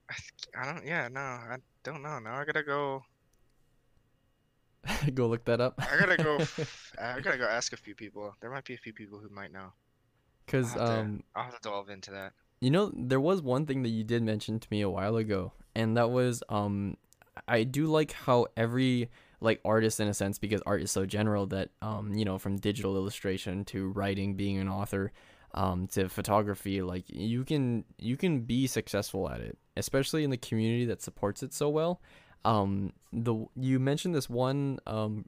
[0.09, 0.85] I, th- I don't.
[0.85, 1.19] Yeah, no.
[1.21, 2.19] I, don't know.
[2.19, 3.03] Now I gotta go.
[5.13, 5.79] go look that up.
[5.79, 6.37] I gotta go.
[7.01, 8.33] I gotta go ask a few people.
[8.41, 9.73] There might be a few people who might know.
[10.47, 12.33] Cause I'll have to- um, I'll have to delve into that.
[12.61, 15.53] You know, there was one thing that you did mention to me a while ago,
[15.75, 16.97] and that was um
[17.47, 19.09] I do like how every
[19.41, 22.55] like artist in a sense because art is so general that um you know from
[22.57, 25.11] digital illustration to writing being an author
[25.53, 30.37] um to photography like you can you can be successful at it especially in the
[30.37, 32.01] community that supports it so well
[32.45, 35.25] um the you mentioned this one um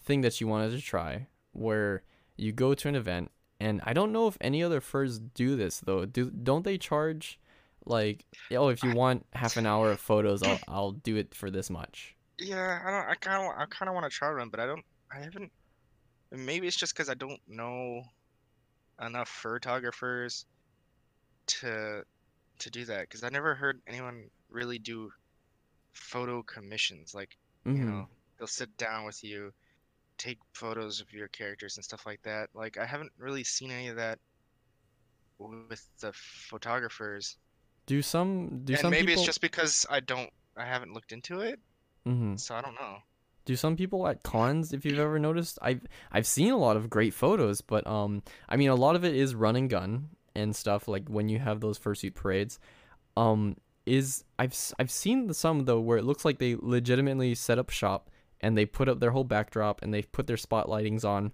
[0.00, 2.02] thing that you wanted to try where
[2.36, 3.30] you go to an event
[3.60, 6.04] and I don't know if any other furs do this though.
[6.04, 7.38] Do don't they charge
[7.86, 11.50] like oh if you want half an hour of photos I'll I'll do it for
[11.50, 12.14] this much.
[12.38, 13.08] Yeah, I don't.
[13.08, 13.52] I kind of.
[13.56, 14.84] I kind of want to try one, but I don't.
[15.12, 15.52] I haven't.
[16.32, 18.02] Maybe it's just because I don't know
[19.00, 20.46] enough photographers
[21.46, 22.02] to
[22.58, 23.02] to do that.
[23.02, 25.10] Because I never heard anyone really do
[25.94, 27.14] photo commissions.
[27.14, 27.36] Like
[27.72, 27.86] you Mhm.
[27.86, 29.52] know, they'll sit down with you,
[30.18, 32.50] take photos of your characters and stuff like that.
[32.54, 34.20] Like I haven't really seen any of that
[35.38, 37.36] with the photographers.
[37.86, 40.30] Do some do and some maybe people it's just because I don't.
[40.56, 41.60] I haven't looked into it,
[42.06, 42.34] Mm-hmm.
[42.36, 42.98] so I don't know.
[43.44, 45.82] do some people at cons if you've ever noticed I've
[46.12, 49.14] I've seen a lot of great photos but um I mean a lot of it
[49.14, 52.58] is run and gun and stuff like when you have those fursuit parades
[53.16, 53.56] um
[53.86, 57.70] is I've I've seen the some though where it looks like they legitimately set up
[57.70, 58.10] shop
[58.40, 61.32] and they put up their whole backdrop and they put their spotlightings on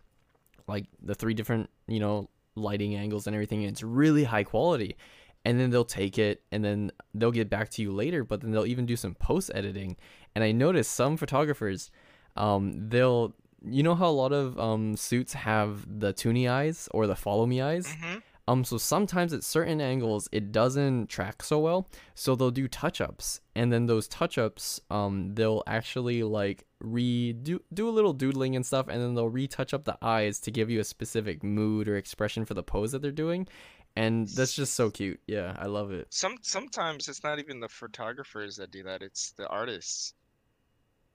[0.66, 4.96] like the three different you know lighting angles and everything and it's really high quality.
[5.42, 8.50] And then they'll take it and then they'll get back to you later but then
[8.50, 9.96] they'll even do some post editing.
[10.34, 11.90] And i noticed some photographers
[12.36, 17.06] um they'll you know how a lot of um suits have the toonie eyes or
[17.06, 17.94] the follow me eyes?
[18.00, 18.18] Hmm
[18.50, 23.00] um, so sometimes at certain angles it doesn't track so well, so they'll do touch
[23.00, 28.56] ups, and then those touch ups, um, they'll actually like redo do a little doodling
[28.56, 31.88] and stuff, and then they'll retouch up the eyes to give you a specific mood
[31.88, 33.46] or expression for the pose that they're doing,
[33.94, 35.20] and that's just so cute.
[35.28, 36.08] Yeah, I love it.
[36.10, 40.14] Some sometimes it's not even the photographers that do that; it's the artists.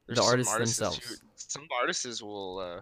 [0.08, 1.22] The some artists who- themselves.
[1.36, 2.82] some artists will, uh,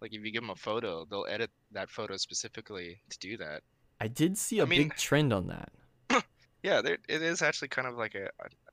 [0.00, 3.62] like, if you give them a photo, they'll edit that photo specifically to do that.
[4.00, 5.72] I did see I a mean- big trend on that.
[6.62, 8.28] Yeah, there it is actually kind of like a,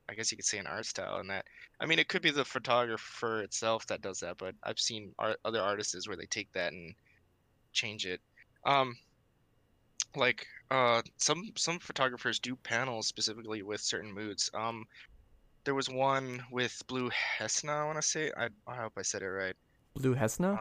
[0.10, 1.46] I guess you could say an art style in that.
[1.80, 5.38] I mean, it could be the photographer itself that does that, but I've seen art,
[5.46, 6.96] other artists where they take that and
[7.72, 8.20] change it.
[8.66, 8.96] Um,
[10.16, 14.50] like uh, some some photographers do panels specifically with certain moods.
[14.56, 14.86] Um,
[15.66, 18.32] there was one with Blue Hesna, I want to say.
[18.36, 19.56] I I hope I said it right.
[19.94, 20.60] Blue Hesna.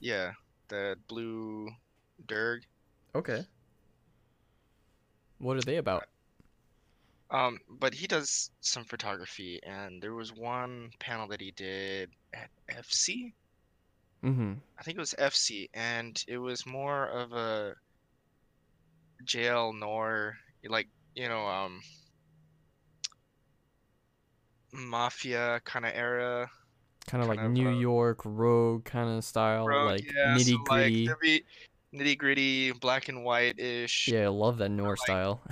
[0.00, 0.32] Yeah,
[0.68, 1.68] the Blue
[2.26, 2.62] Derg.
[3.14, 3.44] Okay.
[5.42, 6.04] What are they about?
[7.32, 12.48] Um, but he does some photography, and there was one panel that he did at
[12.70, 13.32] FC.
[14.22, 14.52] Mm-hmm.
[14.78, 17.74] I think it was FC, and it was more of a
[19.24, 20.36] jail Noir,
[20.68, 20.86] like
[21.16, 21.80] you know, um,
[24.72, 26.48] mafia kind of era.
[27.08, 30.98] Kind of like New uh, York rogue kind of style, Rogue, like yeah, nitty gritty.
[30.98, 31.44] Like, there'd be
[31.94, 34.08] nitty gritty, black and white ish.
[34.08, 35.42] Yeah, I love that like- style.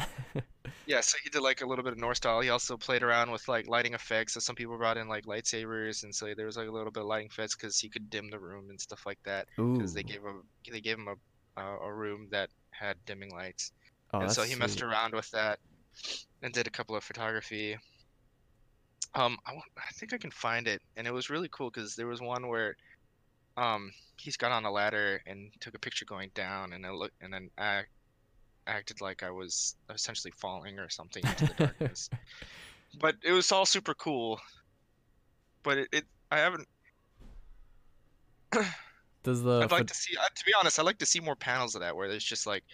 [0.90, 2.40] Yeah, so he did like a little bit of North style.
[2.40, 4.34] He also played around with like lighting effects.
[4.34, 7.02] So some people brought in like lightsabers, and so there was like a little bit
[7.02, 9.46] of lighting effects because he could dim the room and stuff like that.
[9.56, 13.70] Because they gave him they gave him a uh, a room that had dimming lights,
[14.12, 14.88] oh, and so he messed sweet.
[14.88, 15.60] around with that,
[16.42, 17.76] and did a couple of photography.
[19.14, 22.08] Um, I, I think I can find it, and it was really cool because there
[22.08, 22.76] was one where,
[23.60, 27.12] um, he's got on a ladder and took a picture going down, and I look
[27.20, 27.90] and then act,
[28.66, 32.08] acted like I was essentially falling or something into the darkness.
[33.00, 34.40] but it was all super cool.
[35.62, 36.66] But it, it I haven't.
[39.22, 40.16] Does the I'd like to see.
[40.16, 42.46] Uh, to be honest, I'd like to see more panels of that where there's just
[42.46, 42.64] like,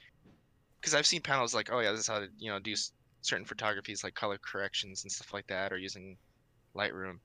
[0.80, 2.92] because I've seen panels like, oh yeah, this is how to you know do s-
[3.22, 6.16] certain photographies like color corrections and stuff like that, or using
[6.76, 7.18] Lightroom.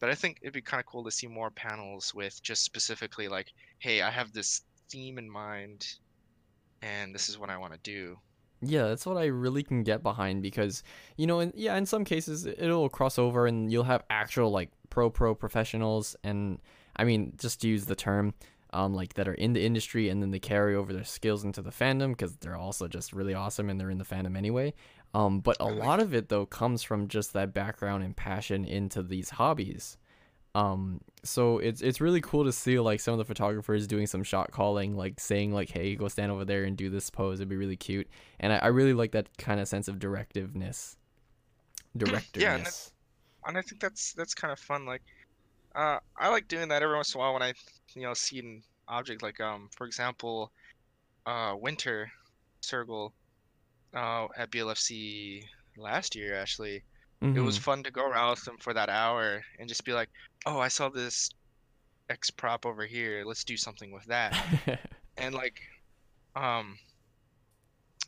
[0.00, 3.28] But I think it'd be kind of cool to see more panels with just specifically
[3.28, 5.86] like, hey, I have this theme in mind,
[6.82, 8.18] and this is what I want to do.
[8.64, 10.84] Yeah, that's what I really can get behind because
[11.16, 15.10] you know, yeah, in some cases it'll cross over and you'll have actual like pro
[15.10, 16.60] pro professionals and
[16.94, 18.34] I mean, just use the term,
[18.72, 21.60] um, like that are in the industry and then they carry over their skills into
[21.60, 24.72] the fandom because they're also just really awesome and they're in the fandom anyway.
[25.14, 29.02] Um, but a lot of it though comes from just that background and passion into
[29.02, 29.98] these hobbies.
[30.54, 34.22] Um, so it's it's really cool to see like some of the photographers doing some
[34.22, 37.48] shot calling, like saying like, "Hey, go stand over there and do this pose." It'd
[37.48, 38.08] be really cute,
[38.40, 40.96] and I, I really like that kind of sense of directiveness.
[41.96, 42.92] Directness.
[43.46, 44.86] and I think that's that's kind of fun.
[44.86, 45.02] Like,
[45.74, 47.54] uh, I like doing that every once in a while when I,
[47.94, 49.22] you know, see an object.
[49.22, 50.52] Like, um, for example,
[51.26, 52.10] uh, Winter
[52.60, 53.12] Circle,
[53.94, 55.44] uh, at BLFC
[55.76, 56.82] last year actually.
[57.20, 57.62] It was Mhm.
[57.62, 60.08] fun to go around with them for that hour and just be like,
[60.44, 61.30] oh, I saw this
[62.10, 63.22] X prop over here.
[63.24, 64.32] Let's do something with that.
[65.18, 65.60] And like,
[66.34, 66.78] um,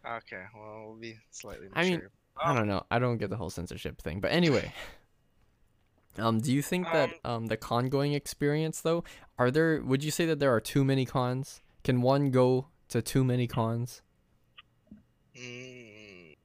[0.08, 2.10] Okay, well we'll be slightly I mean, mature.
[2.40, 2.84] I don't know.
[2.92, 4.20] I don't get the whole censorship thing.
[4.20, 4.72] But anyway,
[6.18, 9.04] um, do you think that um the con going experience though,
[9.38, 9.82] are there?
[9.82, 11.60] Would you say that there are too many cons?
[11.84, 14.02] Can one go to too many cons?
[15.36, 16.36] Mm,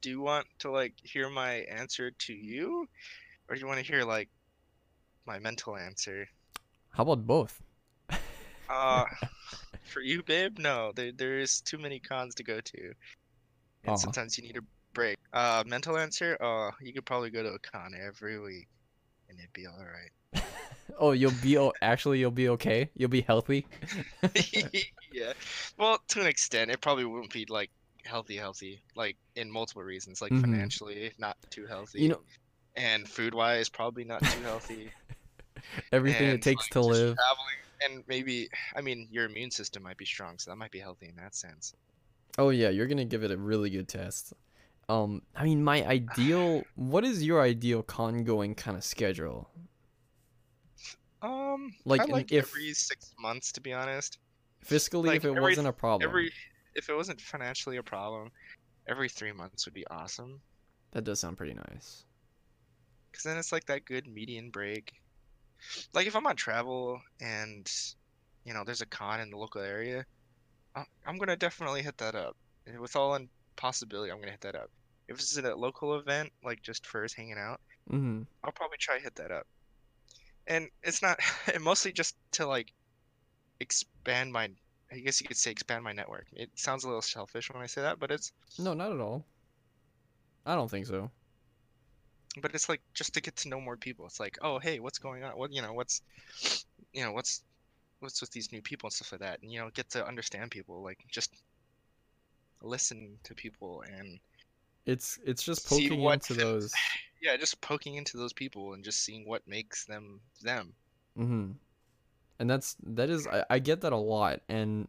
[0.00, 2.88] do you want to like hear my answer to you,
[3.48, 4.28] or do you want to hear like
[5.26, 6.28] my mental answer?
[6.90, 7.62] How about both?
[8.68, 9.04] Uh,
[9.84, 10.90] for you, babe, no.
[10.92, 12.94] There there is too many cons to go to,
[13.84, 13.96] and Aw.
[13.96, 14.60] sometimes you need a
[14.96, 15.16] break.
[15.32, 16.36] Uh, mental answer.
[16.40, 18.66] Uh, you could probably go to a con every week,
[19.28, 20.42] and it'd be all right.
[20.98, 22.88] Oh, you'll be oh, actually you'll be okay.
[22.96, 23.66] You'll be healthy.
[25.12, 25.32] yeah.
[25.76, 27.70] Well, to an extent, it probably wouldn't be like
[28.06, 30.40] healthy, healthy, like in multiple reasons, like Mhm.
[30.42, 32.20] financially not too healthy, You know
[32.76, 34.92] and food wise probably not too healthy.
[35.92, 37.16] everything it takes like, to live.
[37.16, 37.56] traveling,
[37.96, 41.08] and maybe I mean your immune system might be strong, so that might be healthy
[41.08, 41.74] in that sense.
[42.38, 44.32] Oh yeah, you're gonna give it a really good test.
[44.88, 46.62] Um, I mean, my ideal.
[46.76, 49.50] What is your ideal con going kind of schedule?
[51.22, 54.18] Um, Like, I like if- every six months, to be honest.
[54.64, 56.32] Fiscally, Like, if it every- wasn't a problem, Every
[56.74, 58.30] if it wasn't financially a problem,
[58.86, 60.40] every three months would be awesome.
[60.92, 62.04] that does sound pretty nice.
[63.10, 64.94] Because then it's like that good median break.
[65.92, 67.70] Like if I'm on travel and,
[68.44, 70.06] you know, there's a con in the local area,
[71.06, 72.36] I'm gonna definitely hit that up.
[72.78, 74.70] With all in possibility, I'm gonna hit that up.
[75.08, 78.22] If this is a local event, like just for us hanging out, Mm-hmm.
[78.42, 79.46] I'll probably try to hit that up.
[80.48, 81.20] And it's not,
[81.54, 82.72] and mostly just to like
[83.60, 84.50] expand my,
[84.90, 86.26] I guess you could say expand my network.
[86.32, 89.24] It sounds a little selfish when I say that, but it's, No, not at all.
[90.44, 91.10] I don't think so.
[92.42, 94.04] but it's like just to get to know more people.
[94.06, 95.38] It's like, oh, hey, what's going on?
[95.38, 96.02] What, you know, what's,
[96.92, 97.42] you know, what's,
[98.00, 99.42] what's with these new people and stuff like that.
[99.42, 101.30] And, you know, get to understand people, like just
[102.62, 104.18] listen to people and
[104.86, 106.72] It's it's just poking into fits- those.
[107.22, 110.72] yeah, just poking into those people and just seeing what makes them them.
[111.18, 111.52] Mm-hmm.
[112.38, 114.88] And that's that is I, I get that a lot, and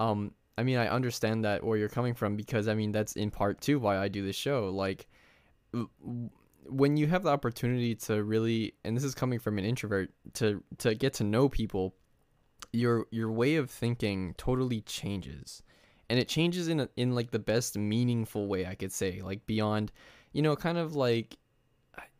[0.00, 3.30] um I mean I understand that where you're coming from because I mean that's in
[3.30, 4.68] part too why I do this show.
[4.70, 5.06] Like
[6.66, 10.62] when you have the opportunity to really, and this is coming from an introvert, to
[10.78, 11.94] to get to know people,
[12.72, 15.62] your your way of thinking totally changes,
[16.12, 19.46] and it changes in a, in like the best meaningful way I could say, like
[19.46, 19.92] beyond,
[20.34, 21.38] you know, kind of like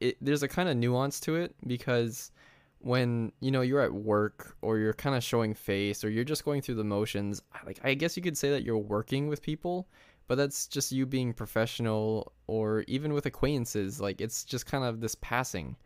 [0.00, 2.30] it, there's a kind of nuance to it because
[2.78, 6.42] when you know you're at work or you're kind of showing face or you're just
[6.42, 9.86] going through the motions like i guess you could say that you're working with people
[10.26, 15.00] but that's just you being professional or even with acquaintances like it's just kind of
[15.00, 15.76] this passing.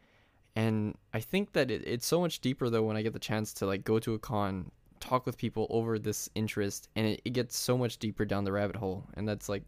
[0.55, 3.53] And i think that it, it's so much deeper though when i get the chance
[3.55, 4.71] to like go to a con
[5.01, 8.53] talk with people over this interest and it, it gets so much deeper down the
[8.53, 9.63] rabbit hole and that's like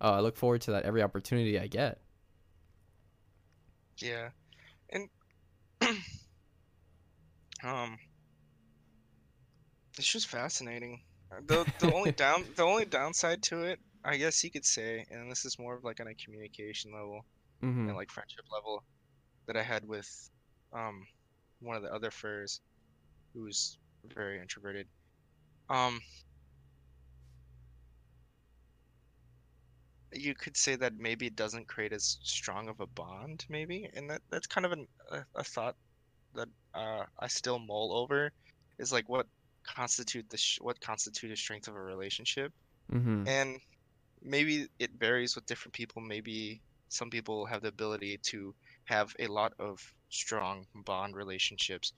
[0.00, 2.00] uh, i look forward to that every opportunity i get.
[4.00, 4.30] Yeah,
[4.90, 5.08] and
[7.64, 7.98] um,
[9.98, 11.00] it's just fascinating.
[11.46, 15.30] The the only down the only downside to it, I guess you could say, and
[15.30, 17.24] this is more of like on a communication level
[17.62, 18.84] hmm and like friendship level
[19.48, 20.08] that I had with
[20.74, 21.06] um
[21.60, 22.60] one of the other furs
[23.34, 24.88] who's very introverted.
[25.68, 26.00] Um,
[30.12, 34.10] you could say that maybe it doesn't create as strong of a bond, maybe, and
[34.10, 35.76] that that's kind of an, a, a thought
[36.34, 38.32] that uh, I still mull over,
[38.78, 39.26] is like what
[39.64, 42.52] constitute the sh- what constitute a strength of a relationship,
[42.92, 43.58] hmm and
[44.22, 46.02] maybe it varies with different people.
[46.02, 48.54] Maybe some people have the ability to
[48.86, 49.80] have a lot of
[50.10, 51.92] strong bond relationships.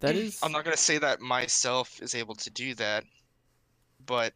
[0.00, 3.04] That is I'm not gonna say that myself is able to do that,
[4.04, 4.32] but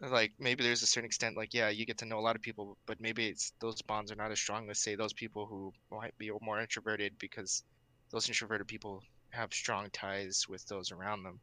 [0.00, 2.42] like maybe there's a certain extent like yeah you get to know a lot of
[2.42, 5.72] people but maybe it's those bonds are not as strong as say those people who
[5.90, 7.64] might be more introverted because
[8.10, 11.40] those introverted people have strong ties with those around them.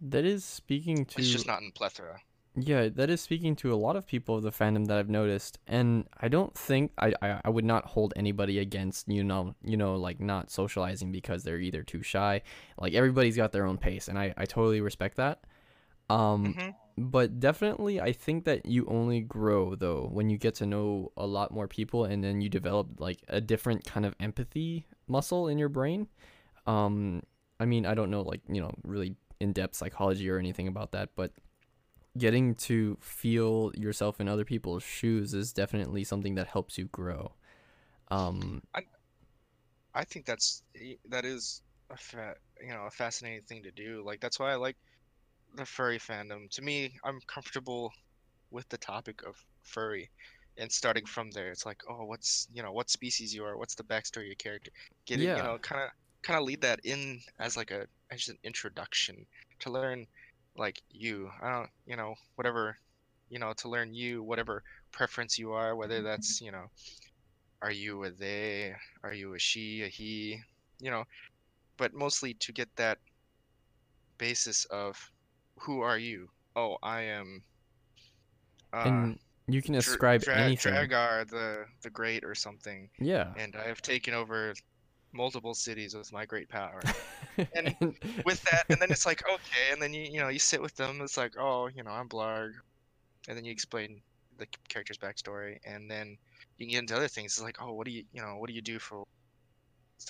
[0.00, 2.20] That is speaking to it's just not in plethora
[2.58, 5.58] Yeah, that is speaking to a lot of people of the fandom that I've noticed,
[5.66, 9.76] and I don't think I, I I would not hold anybody against you know you
[9.76, 12.40] know like not socializing because they're either too shy.
[12.78, 15.44] Like everybody's got their own pace, and I I totally respect that.
[16.10, 20.66] Um, hmm but definitely I think that you only grow though when you get to
[20.66, 24.86] know a lot more people, and then you develop like a different kind of empathy
[25.08, 26.08] muscle in your brain.
[26.66, 27.22] Um,
[27.60, 30.92] I mean I don't know like you know really in depth psychology or anything about
[30.92, 31.32] that, but
[32.18, 37.32] getting to feel yourself in other people's shoes is definitely something that helps you grow.
[38.08, 38.62] Um,
[39.96, 40.62] i think that's
[41.08, 44.02] that is a fa- you know a fascinating thing to do.
[44.04, 44.76] Like that's why i like
[45.56, 46.50] the furry fandom.
[46.50, 47.92] To me i'm comfortable
[48.50, 50.10] with the topic of furry
[50.58, 51.50] and starting from there.
[51.50, 54.34] It's like oh what's you know what species you are what's the backstory of your
[54.36, 54.70] character
[55.06, 55.90] get it you know kind of
[56.22, 59.26] kind of lead that in as like a as an introduction
[59.60, 60.06] to learn
[60.56, 62.76] like you i don't you know whatever
[63.28, 66.64] you know to learn you whatever preference you are whether that's you know
[67.62, 70.38] are you a they are you a she a he
[70.80, 71.04] you know
[71.76, 72.98] but mostly to get that
[74.18, 75.10] basis of
[75.58, 77.42] who are you oh i am
[78.72, 80.72] uh and you can ascribe Dra- anything.
[80.72, 83.32] Dragar the the Great or something, yeah.
[83.36, 84.54] and I have taken over
[85.16, 86.82] multiple cities with my great power.
[87.54, 87.74] and
[88.24, 90.76] with that, and then it's like okay, and then you you know you sit with
[90.76, 91.00] them.
[91.02, 92.52] It's like oh you know I'm Blarg,
[93.28, 94.00] and then you explain
[94.38, 96.16] the character's backstory, and then
[96.58, 97.32] you can get into other things.
[97.32, 99.04] It's like oh what do you you know what do you do for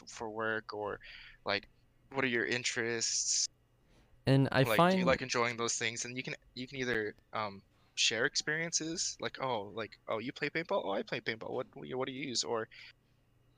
[0.09, 0.99] for work or
[1.45, 1.69] like
[2.13, 3.49] what are your interests?
[4.27, 6.05] and I like find do you like enjoying those things?
[6.05, 7.63] And you can you can either um
[7.95, 11.85] share experiences like oh like oh you play paintball oh I play paintball what what
[11.85, 12.69] do you what do you use or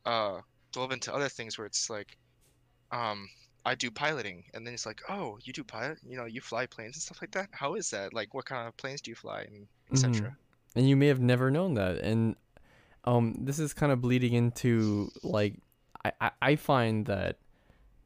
[0.06, 0.40] uh
[0.72, 2.16] delve into other things where it's like
[2.92, 3.28] um
[3.64, 6.66] I do piloting and then it's like oh you do pilot you know you fly
[6.66, 7.48] planes and stuff like that?
[7.52, 8.14] How is that?
[8.14, 9.42] Like what kind of planes do you fly?
[9.42, 10.36] And etc
[10.74, 12.36] and you may have never known that and
[13.04, 15.54] um this is kind of bleeding into like
[16.04, 17.38] I, I i find that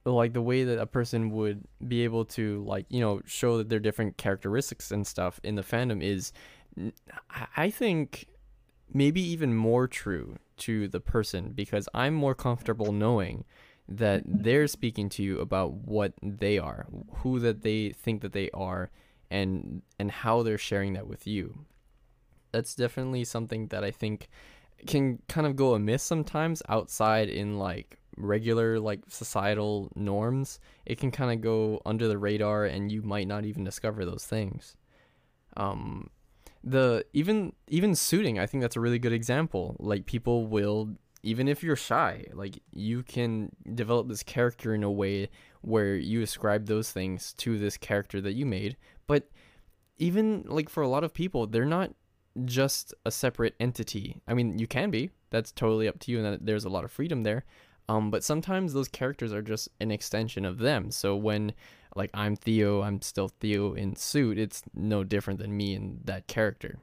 [0.05, 3.69] like the way that a person would be able to like you know show that
[3.69, 6.33] their different characteristics and stuff in the fandom is
[7.57, 8.27] i think
[8.93, 13.45] maybe even more true to the person because i'm more comfortable knowing
[13.89, 16.87] that they're speaking to you about what they are
[17.17, 18.91] who that they think that they are
[19.31, 21.65] and and how they're sharing that with you
[22.53, 24.29] that's definitely something that I think
[24.87, 30.61] can kind of go amiss sometimes outside in like regular like societal norms.
[30.85, 34.27] It can kind of go under the radar and you might not even discover those
[34.27, 34.77] things.
[35.57, 36.11] Um
[36.65, 39.77] the even even suiting, I think that's a really good example.
[39.79, 40.91] Like people will
[41.23, 45.29] even if you're shy, like you can develop this character in a way
[45.61, 48.77] where you ascribe those things to this character that you made.
[49.07, 49.29] But
[49.99, 51.93] even like for a lot of people, they're not
[52.45, 54.21] just a separate entity.
[54.27, 55.11] I mean, you can be.
[55.31, 57.45] That's totally up to you, and there's a lot of freedom there.
[57.89, 60.91] Um, but sometimes those characters are just an extension of them.
[60.91, 61.53] So when
[61.97, 64.39] like I'm Theo, I'm still Theo in suit.
[64.39, 66.79] It's no different than me in that character.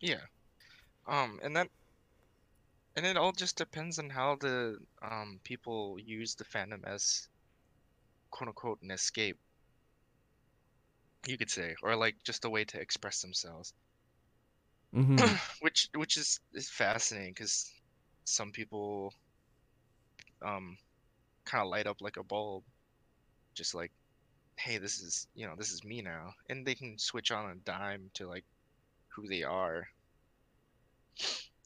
[0.00, 0.20] yeah
[1.06, 1.68] um and that
[2.96, 7.28] and it all just depends on how the um people use the fandom as
[8.30, 9.38] quote unquote an escape.
[11.26, 13.72] You could say, or like just a way to express themselves.
[14.92, 17.70] hmm which which is is fascinating because
[18.24, 19.12] some people
[20.44, 20.76] um
[21.44, 22.64] kind of light up like a bulb
[23.58, 23.92] just like
[24.56, 27.54] hey this is you know this is me now and they can switch on a
[27.64, 28.44] dime to like
[29.08, 29.86] who they are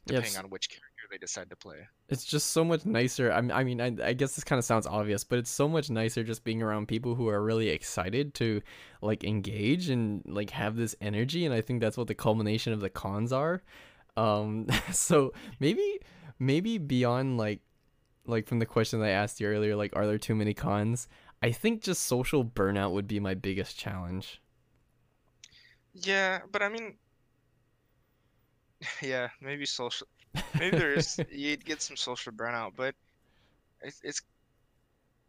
[0.07, 0.39] depending Yes.
[0.39, 1.77] on which character they decide to play
[2.09, 3.31] It's just so much nicer.
[3.31, 5.69] I mean, I mean, I, I guess this kind of sounds obvious, but it's so
[5.69, 8.61] much nicer just being around people who are really excited to
[9.01, 11.45] like engage and like have this energy.
[11.47, 13.63] And I think that's what the culmination of the cons are.
[14.17, 16.01] Um, so maybe,
[16.39, 17.61] maybe beyond like,
[18.27, 21.09] like from the question that I asked you earlier, like, are there too many cons?
[21.43, 24.41] I think just social burnout would be my biggest challenge.
[25.95, 26.97] yeah but i mean
[29.03, 30.07] yeah maybe social
[30.59, 32.95] maybe there's you'd get some social burnout but
[33.83, 34.23] it's, it's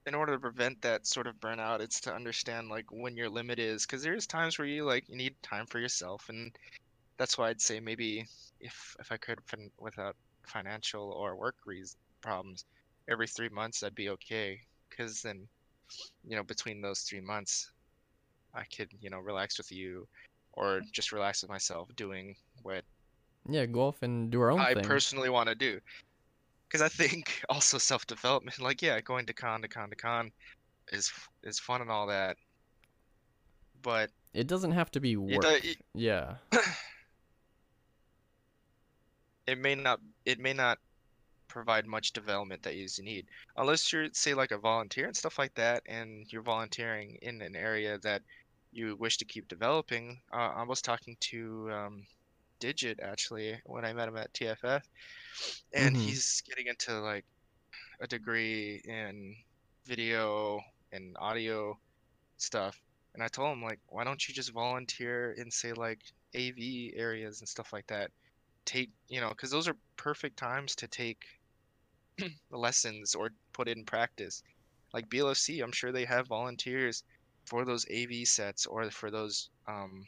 [0.06, 3.60] in order to prevent that sort of burnout it's to understand like when your limit
[3.60, 6.56] is because there's times where you like you need time for yourself and
[7.18, 8.26] that's why i'd say maybe
[8.60, 10.16] if if i could fin- without
[10.48, 12.66] financial or work reason problems
[13.10, 14.60] every three months i'd be okay
[14.90, 15.48] because then
[16.28, 17.72] you know between those three months
[18.54, 20.08] i could you know relax with you
[20.54, 22.84] or just relax with myself doing what
[23.50, 24.84] Yeah, go off and do our own I thing.
[24.84, 25.80] personally want to do.
[26.68, 30.32] Because I think also self development, like yeah, going to con to con to con
[30.92, 31.12] is
[31.44, 32.38] is fun and all that,
[33.82, 35.46] but it doesn't have to be it, work.
[35.64, 36.36] it, Yeah.
[39.48, 40.80] it may not it may not
[41.54, 43.28] provide much development that you need
[43.58, 47.56] unless you're say like a volunteer and stuff like that, and you're volunteering in an
[47.56, 48.24] area that
[48.72, 50.22] you wish to keep developing.
[50.34, 52.08] Uh, I was talking to um,
[52.60, 54.84] Digit actually when I met him at TFF,
[55.74, 55.98] and Mhm.
[55.98, 57.26] he's getting into like
[58.02, 59.36] a degree in
[59.86, 60.60] video
[60.92, 61.80] and audio
[62.38, 62.80] stuff.
[63.16, 66.02] And I told him like, why don't you just volunteer in say like
[66.36, 68.12] AV areas and stuff like that?
[68.66, 71.24] Take you know, because those are perfect times to take
[72.52, 74.44] lessons or put it in practice.
[74.94, 77.04] Like BLFC, I'm sure they have volunteers
[77.46, 80.06] for those AV sets or for those um,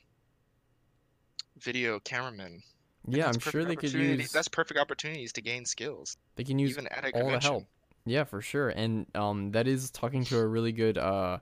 [1.60, 2.62] video cameramen.
[3.06, 6.60] And Yeah, I'm sure they could use That's perfect opportunities to gain skills, they can
[6.60, 7.66] use even at a all the help.
[8.06, 8.70] Yeah, for sure.
[8.70, 11.39] And um, that is talking to a really good uh,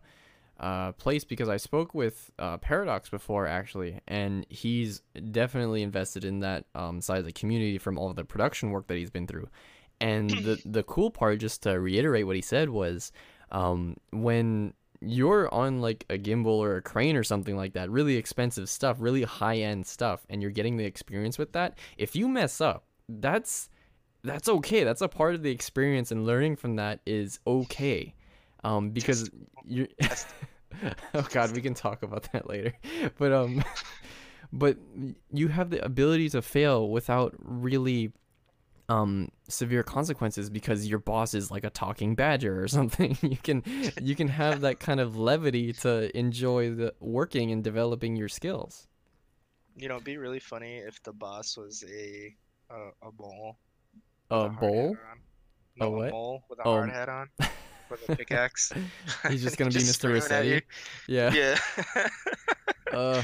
[0.60, 5.02] uh, place because I spoke with uh, Paradox before actually, and he's
[5.32, 8.88] definitely invested in that um, side of the community from all of the production work
[8.88, 9.50] that he's been through.
[10.04, 13.12] And the the cool part, just to reiterate what he said, was
[13.52, 18.18] um, when you're on like a gimbal or a crane or something like that, really
[18.18, 21.78] expensive stuff, really high end stuff, and you're getting the experience with that.
[21.98, 23.70] If you mess up, that's
[24.24, 24.84] that's okay.
[24.84, 28.14] That's a part of the experience, and learning from that is okay.
[28.64, 29.30] Um, because
[29.66, 29.88] you're.
[31.14, 32.74] oh God, we can talk about that later.
[33.18, 33.64] But um,
[34.54, 34.78] but
[35.32, 38.12] you have the ability to fail without really
[38.94, 43.64] um severe consequences because your boss is like a talking badger or something you can
[44.02, 48.88] you can have that kind of levity to enjoy the working and developing your skills
[49.76, 52.36] You know, it'd be really funny if the boss was a
[52.70, 53.58] a, a mole.
[54.30, 54.96] a bowl.
[55.76, 56.10] No, what?
[56.10, 56.72] a mole with a Oh.
[56.78, 57.28] hard hat on
[57.90, 58.72] with a pickaxe.
[59.30, 60.10] He's just gonna be Mr.
[60.14, 60.62] Resetti.
[61.08, 61.58] yeah Yeah.
[62.98, 63.22] uh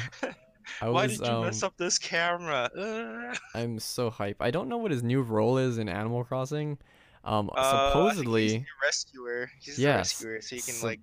[0.82, 2.70] i Why was did you um mess up this camera?
[2.78, 6.78] Uh, i'm so hype i don't know what his new role is in animal crossing
[7.24, 9.52] um uh, think he's supposedly the rescuer.
[9.62, 11.00] He's the rescuer, so you can so- like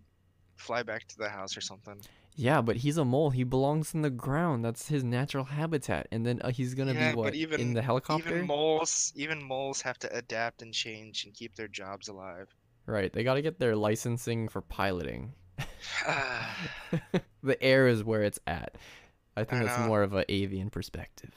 [0.57, 2.01] fly back to the house or something.
[2.39, 3.31] Yeah, but he's a mole.
[3.31, 4.65] He belongs in the ground.
[4.65, 6.07] That's his natural habitat.
[6.13, 8.29] And then uh, he's gonna Yeah, be what in the helicopter?
[8.29, 12.49] Even moles, even moles have to adapt and change and keep their jobs alive.
[12.87, 13.13] Right.
[13.13, 15.35] They got to get their licensing for piloting.
[17.43, 18.75] The air is where it's at.
[19.37, 19.87] I think I that's know.
[19.87, 21.31] more of an avian perspective.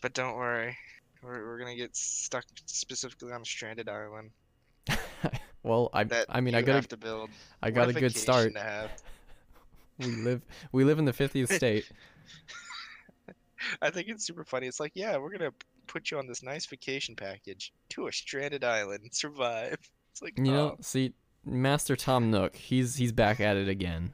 [0.00, 0.76] but don't worry,
[1.22, 4.30] we're we're gonna get stuck specifically on a stranded island
[5.62, 7.30] well, I that I mean, I got to build.
[7.62, 8.52] I got a good start.
[9.98, 11.90] We live we live in the 50th state.
[13.82, 14.68] I think it's super funny.
[14.68, 15.50] It's like, yeah, we're gonna
[15.88, 19.76] put you on this nice vacation package to a stranded island and survive.
[20.12, 24.12] It's like, You know, oh, see Master Tom Nook, he's he's back at it again.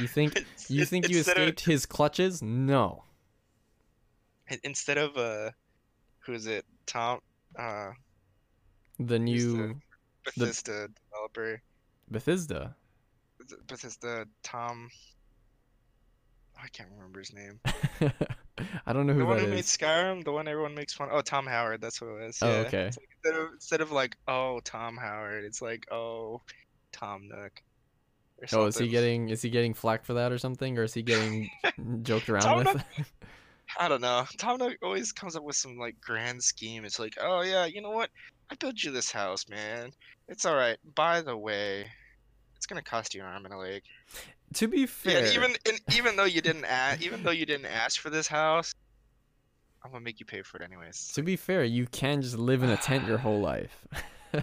[0.00, 2.42] You think you think you instead of- escaped his clutches?
[2.42, 3.04] No.
[4.62, 5.50] instead of uh,
[6.20, 6.64] who is it?
[6.86, 7.20] Tom,
[7.58, 7.90] uh,
[9.00, 9.80] The new
[10.24, 11.60] Bethesda developer.
[12.10, 12.74] Bethesda.
[13.66, 14.88] Bethesda Tom.
[16.62, 17.60] I can't remember his name.
[18.86, 19.64] I don't know who The one who made.
[19.64, 21.08] Skyrim, the one everyone makes fun.
[21.10, 21.80] Of Oh, Tom Howard.
[21.82, 22.38] That's what it is.
[22.42, 22.66] Oh, Yeah.
[22.66, 22.84] okay.
[22.86, 26.40] Like instead of instead of like oh Tom Howard, it's like oh
[26.92, 27.62] Tom Nook.
[28.52, 31.02] Oh, is he getting is he getting flack for that or something, or is he
[31.02, 31.50] getting
[32.02, 32.84] joked around Tom with?
[33.80, 34.24] I don't know.
[34.38, 36.84] Tom always comes up with some like grand scheme.
[36.84, 38.10] It's like, oh yeah, you know what?
[38.50, 39.90] I built you this house, man.
[40.28, 40.76] It's all right.
[40.94, 41.86] By the way,
[42.56, 43.82] it's gonna cost you an arm and a leg.
[44.54, 47.46] to be Yeah, fair, and even and even though you didn't ask, even though you
[47.46, 48.74] didn't ask for this house,
[49.84, 51.12] I'm gonna make you pay for it anyways.
[51.14, 53.86] to be fair, you can just live in a tent your whole life,
[54.34, 54.40] I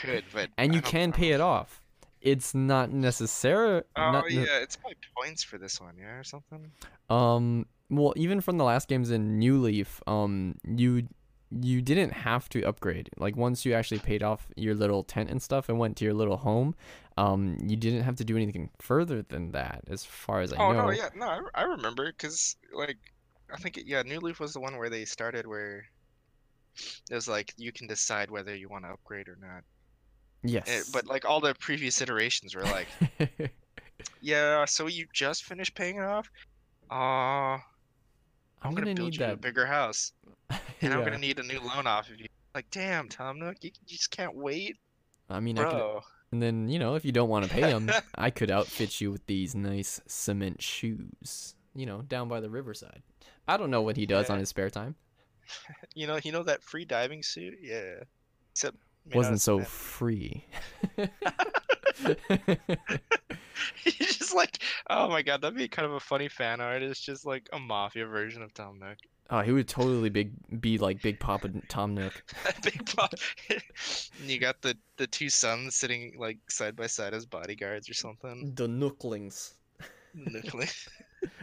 [0.00, 1.80] could, but and I you can pay it off.
[2.24, 3.82] It's not necessary.
[3.96, 6.70] Oh not ne- yeah, it's probably points for this one, yeah, or something.
[7.10, 7.66] Um.
[7.90, 11.06] Well, even from the last games in New Leaf, um, you
[11.50, 13.10] you didn't have to upgrade.
[13.18, 16.14] Like once you actually paid off your little tent and stuff and went to your
[16.14, 16.74] little home,
[17.16, 20.72] um, you didn't have to do anything further than that, as far as I Oh
[20.72, 20.86] know.
[20.86, 22.96] no, yeah, no, I, I remember because like
[23.52, 25.84] I think it, yeah, New Leaf was the one where they started where
[27.10, 29.62] it was like you can decide whether you want to upgrade or not.
[30.44, 30.68] Yes.
[30.68, 32.86] Eh, but like all the previous iterations were like,
[34.20, 36.30] yeah, so you just finished paying it off.
[36.90, 37.60] Uh, I'm,
[38.62, 40.12] I'm gonna, gonna build need you a bigger house,
[40.82, 42.26] and I'm gonna need a new loan off of you.
[42.54, 44.76] Like, damn, Tom Nook, you, you just can't wait,
[45.30, 46.00] I mean, I could, bro.
[46.30, 49.10] and then you know, if you don't want to pay them, I could outfit you
[49.10, 51.54] with these nice cement shoes.
[51.74, 53.02] You know, down by the riverside.
[53.48, 54.94] I don't know what he does on his spare time.
[55.94, 57.54] You know, you know that free diving suit?
[57.60, 58.04] Yeah.
[58.52, 58.76] Except
[59.12, 60.46] Wasn't so free.
[63.84, 66.82] He's just like, oh my god, that'd be kind of a funny fan art.
[66.82, 68.98] It's just like a mafia version of Tom Nook.
[69.30, 72.12] oh, he would totally big be like Big Papa Tom Nook.
[72.62, 73.14] Big pop.
[73.48, 73.62] and
[74.30, 78.52] you got the the two sons sitting like side by side as bodyguards or something.
[78.54, 79.54] The Nooklings.
[80.14, 80.68] Nuclear.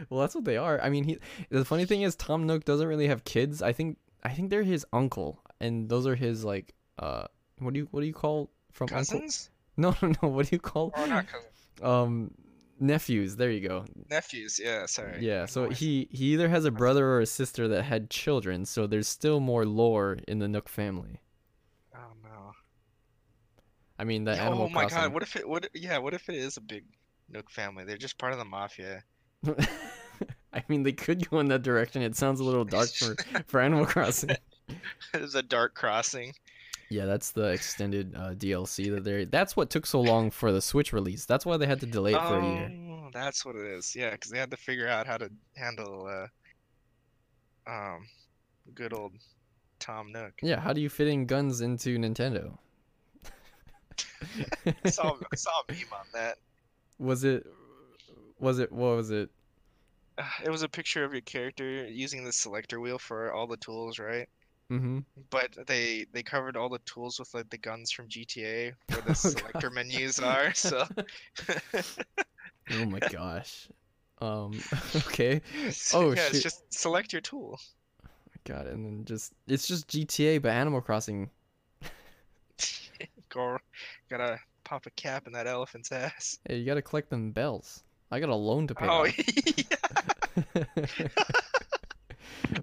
[0.08, 0.80] Well, that's what they are.
[0.80, 1.18] I mean, he.
[1.50, 3.62] The funny thing is, Tom Nook doesn't really have kids.
[3.62, 3.98] I think.
[4.22, 6.74] I think they're his uncle, and those are his like.
[6.98, 7.26] Uh,
[7.58, 8.98] what do you what do you call from uncle?
[8.98, 9.50] Cousins?
[9.76, 10.28] No, no, no.
[10.28, 10.92] What do you call?
[10.96, 11.52] Or not cousins.
[11.82, 12.30] Um,
[12.80, 13.36] nephews.
[13.36, 13.84] There you go.
[14.10, 15.18] Nephews, yeah, sorry.
[15.20, 15.46] Yeah.
[15.46, 18.66] So he he either has a brother or a sister that had children.
[18.66, 21.20] So there's still more lore in the Nook family.
[21.94, 22.52] Oh no.
[23.98, 24.98] I mean, the Animal oh my Crossing.
[24.98, 26.84] god, what if it what yeah, what if it is a big
[27.30, 27.84] Nook family?
[27.84, 29.04] They're just part of the mafia.
[30.54, 32.02] I mean, they could go in that direction.
[32.02, 33.16] It sounds a little dark for
[33.46, 34.36] for Animal Crossing.
[35.12, 36.34] There's a dark crossing.
[36.92, 39.24] Yeah, that's the extended uh, DLC that they.
[39.24, 41.24] That's what took so long for the Switch release.
[41.24, 42.72] That's why they had to delay it for a year.
[42.90, 43.96] Oh, that's what it is.
[43.96, 46.06] Yeah, because they had to figure out how to handle
[47.66, 48.06] uh, um,
[48.74, 49.12] good old
[49.80, 50.34] Tom Nook.
[50.42, 52.58] Yeah, how do you fit in guns into Nintendo?
[54.84, 56.36] I saw, I saw a meme on that.
[56.98, 57.46] was it?
[58.38, 58.70] Was it?
[58.70, 59.30] What was it?
[60.18, 63.56] Uh, It was a picture of your character using the selector wheel for all the
[63.56, 64.28] tools, right?
[64.72, 64.98] Mm-hmm.
[65.30, 69.10] But they they covered all the tools with like the guns from GTA where the
[69.10, 69.74] Oh, selector God.
[69.74, 70.54] menus are.
[70.54, 70.86] So
[72.70, 73.68] Oh my gosh.
[74.20, 74.58] Um.
[74.96, 75.40] Okay.
[75.94, 76.34] Oh, yeah, shit.
[76.34, 77.58] it's just select your tool.
[78.44, 81.28] God, and then just it's just GTA, but Animal Crossing.
[83.28, 83.58] Go,
[84.10, 86.38] gotta pop a cap in that elephant's ass.
[86.48, 87.82] Hey, you gotta collect them bells.
[88.10, 88.86] I got a loan to pay.
[88.88, 90.64] Oh, yeah.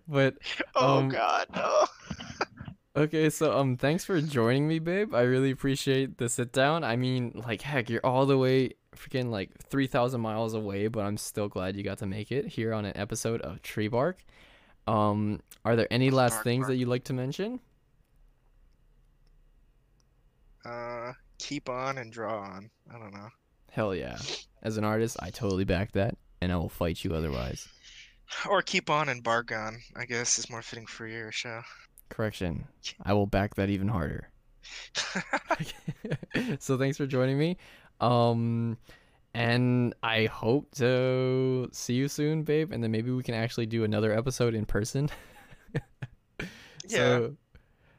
[0.07, 0.35] but
[0.75, 1.85] oh Um, God, no.
[2.95, 5.13] Okay, so um, thanks for joining me, babe.
[5.13, 6.83] I really appreciate the sit down.
[6.83, 11.01] I mean, like, heck, you're all the way freaking like three thousand miles away, but
[11.05, 14.17] I'm still glad you got to make it here on an episode of Tree Bark.
[14.87, 16.69] Um, are there any last Bark, things bark.
[16.69, 17.59] that you'd like to mention?
[20.65, 22.69] Uh, keep on and draw on.
[22.93, 23.29] I don't know.
[23.71, 24.17] Hell yeah!
[24.63, 27.67] As an artist, I totally back that, and I will fight you otherwise.
[28.49, 29.79] Or keep on and bark on.
[29.95, 31.61] I guess is more fitting for your show.
[32.09, 32.67] Correction,
[33.03, 34.29] I will back that even harder.
[36.59, 37.57] so thanks for joining me.
[37.99, 38.77] Um
[39.33, 43.83] and I hope to see you soon, babe, and then maybe we can actually do
[43.83, 45.09] another episode in person.
[46.39, 46.47] yeah.
[46.87, 47.35] So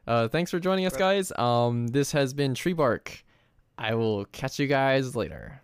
[0.06, 1.32] uh thanks for joining us guys.
[1.36, 3.24] Um this has been Tree Bark.
[3.78, 5.62] I will catch you guys later.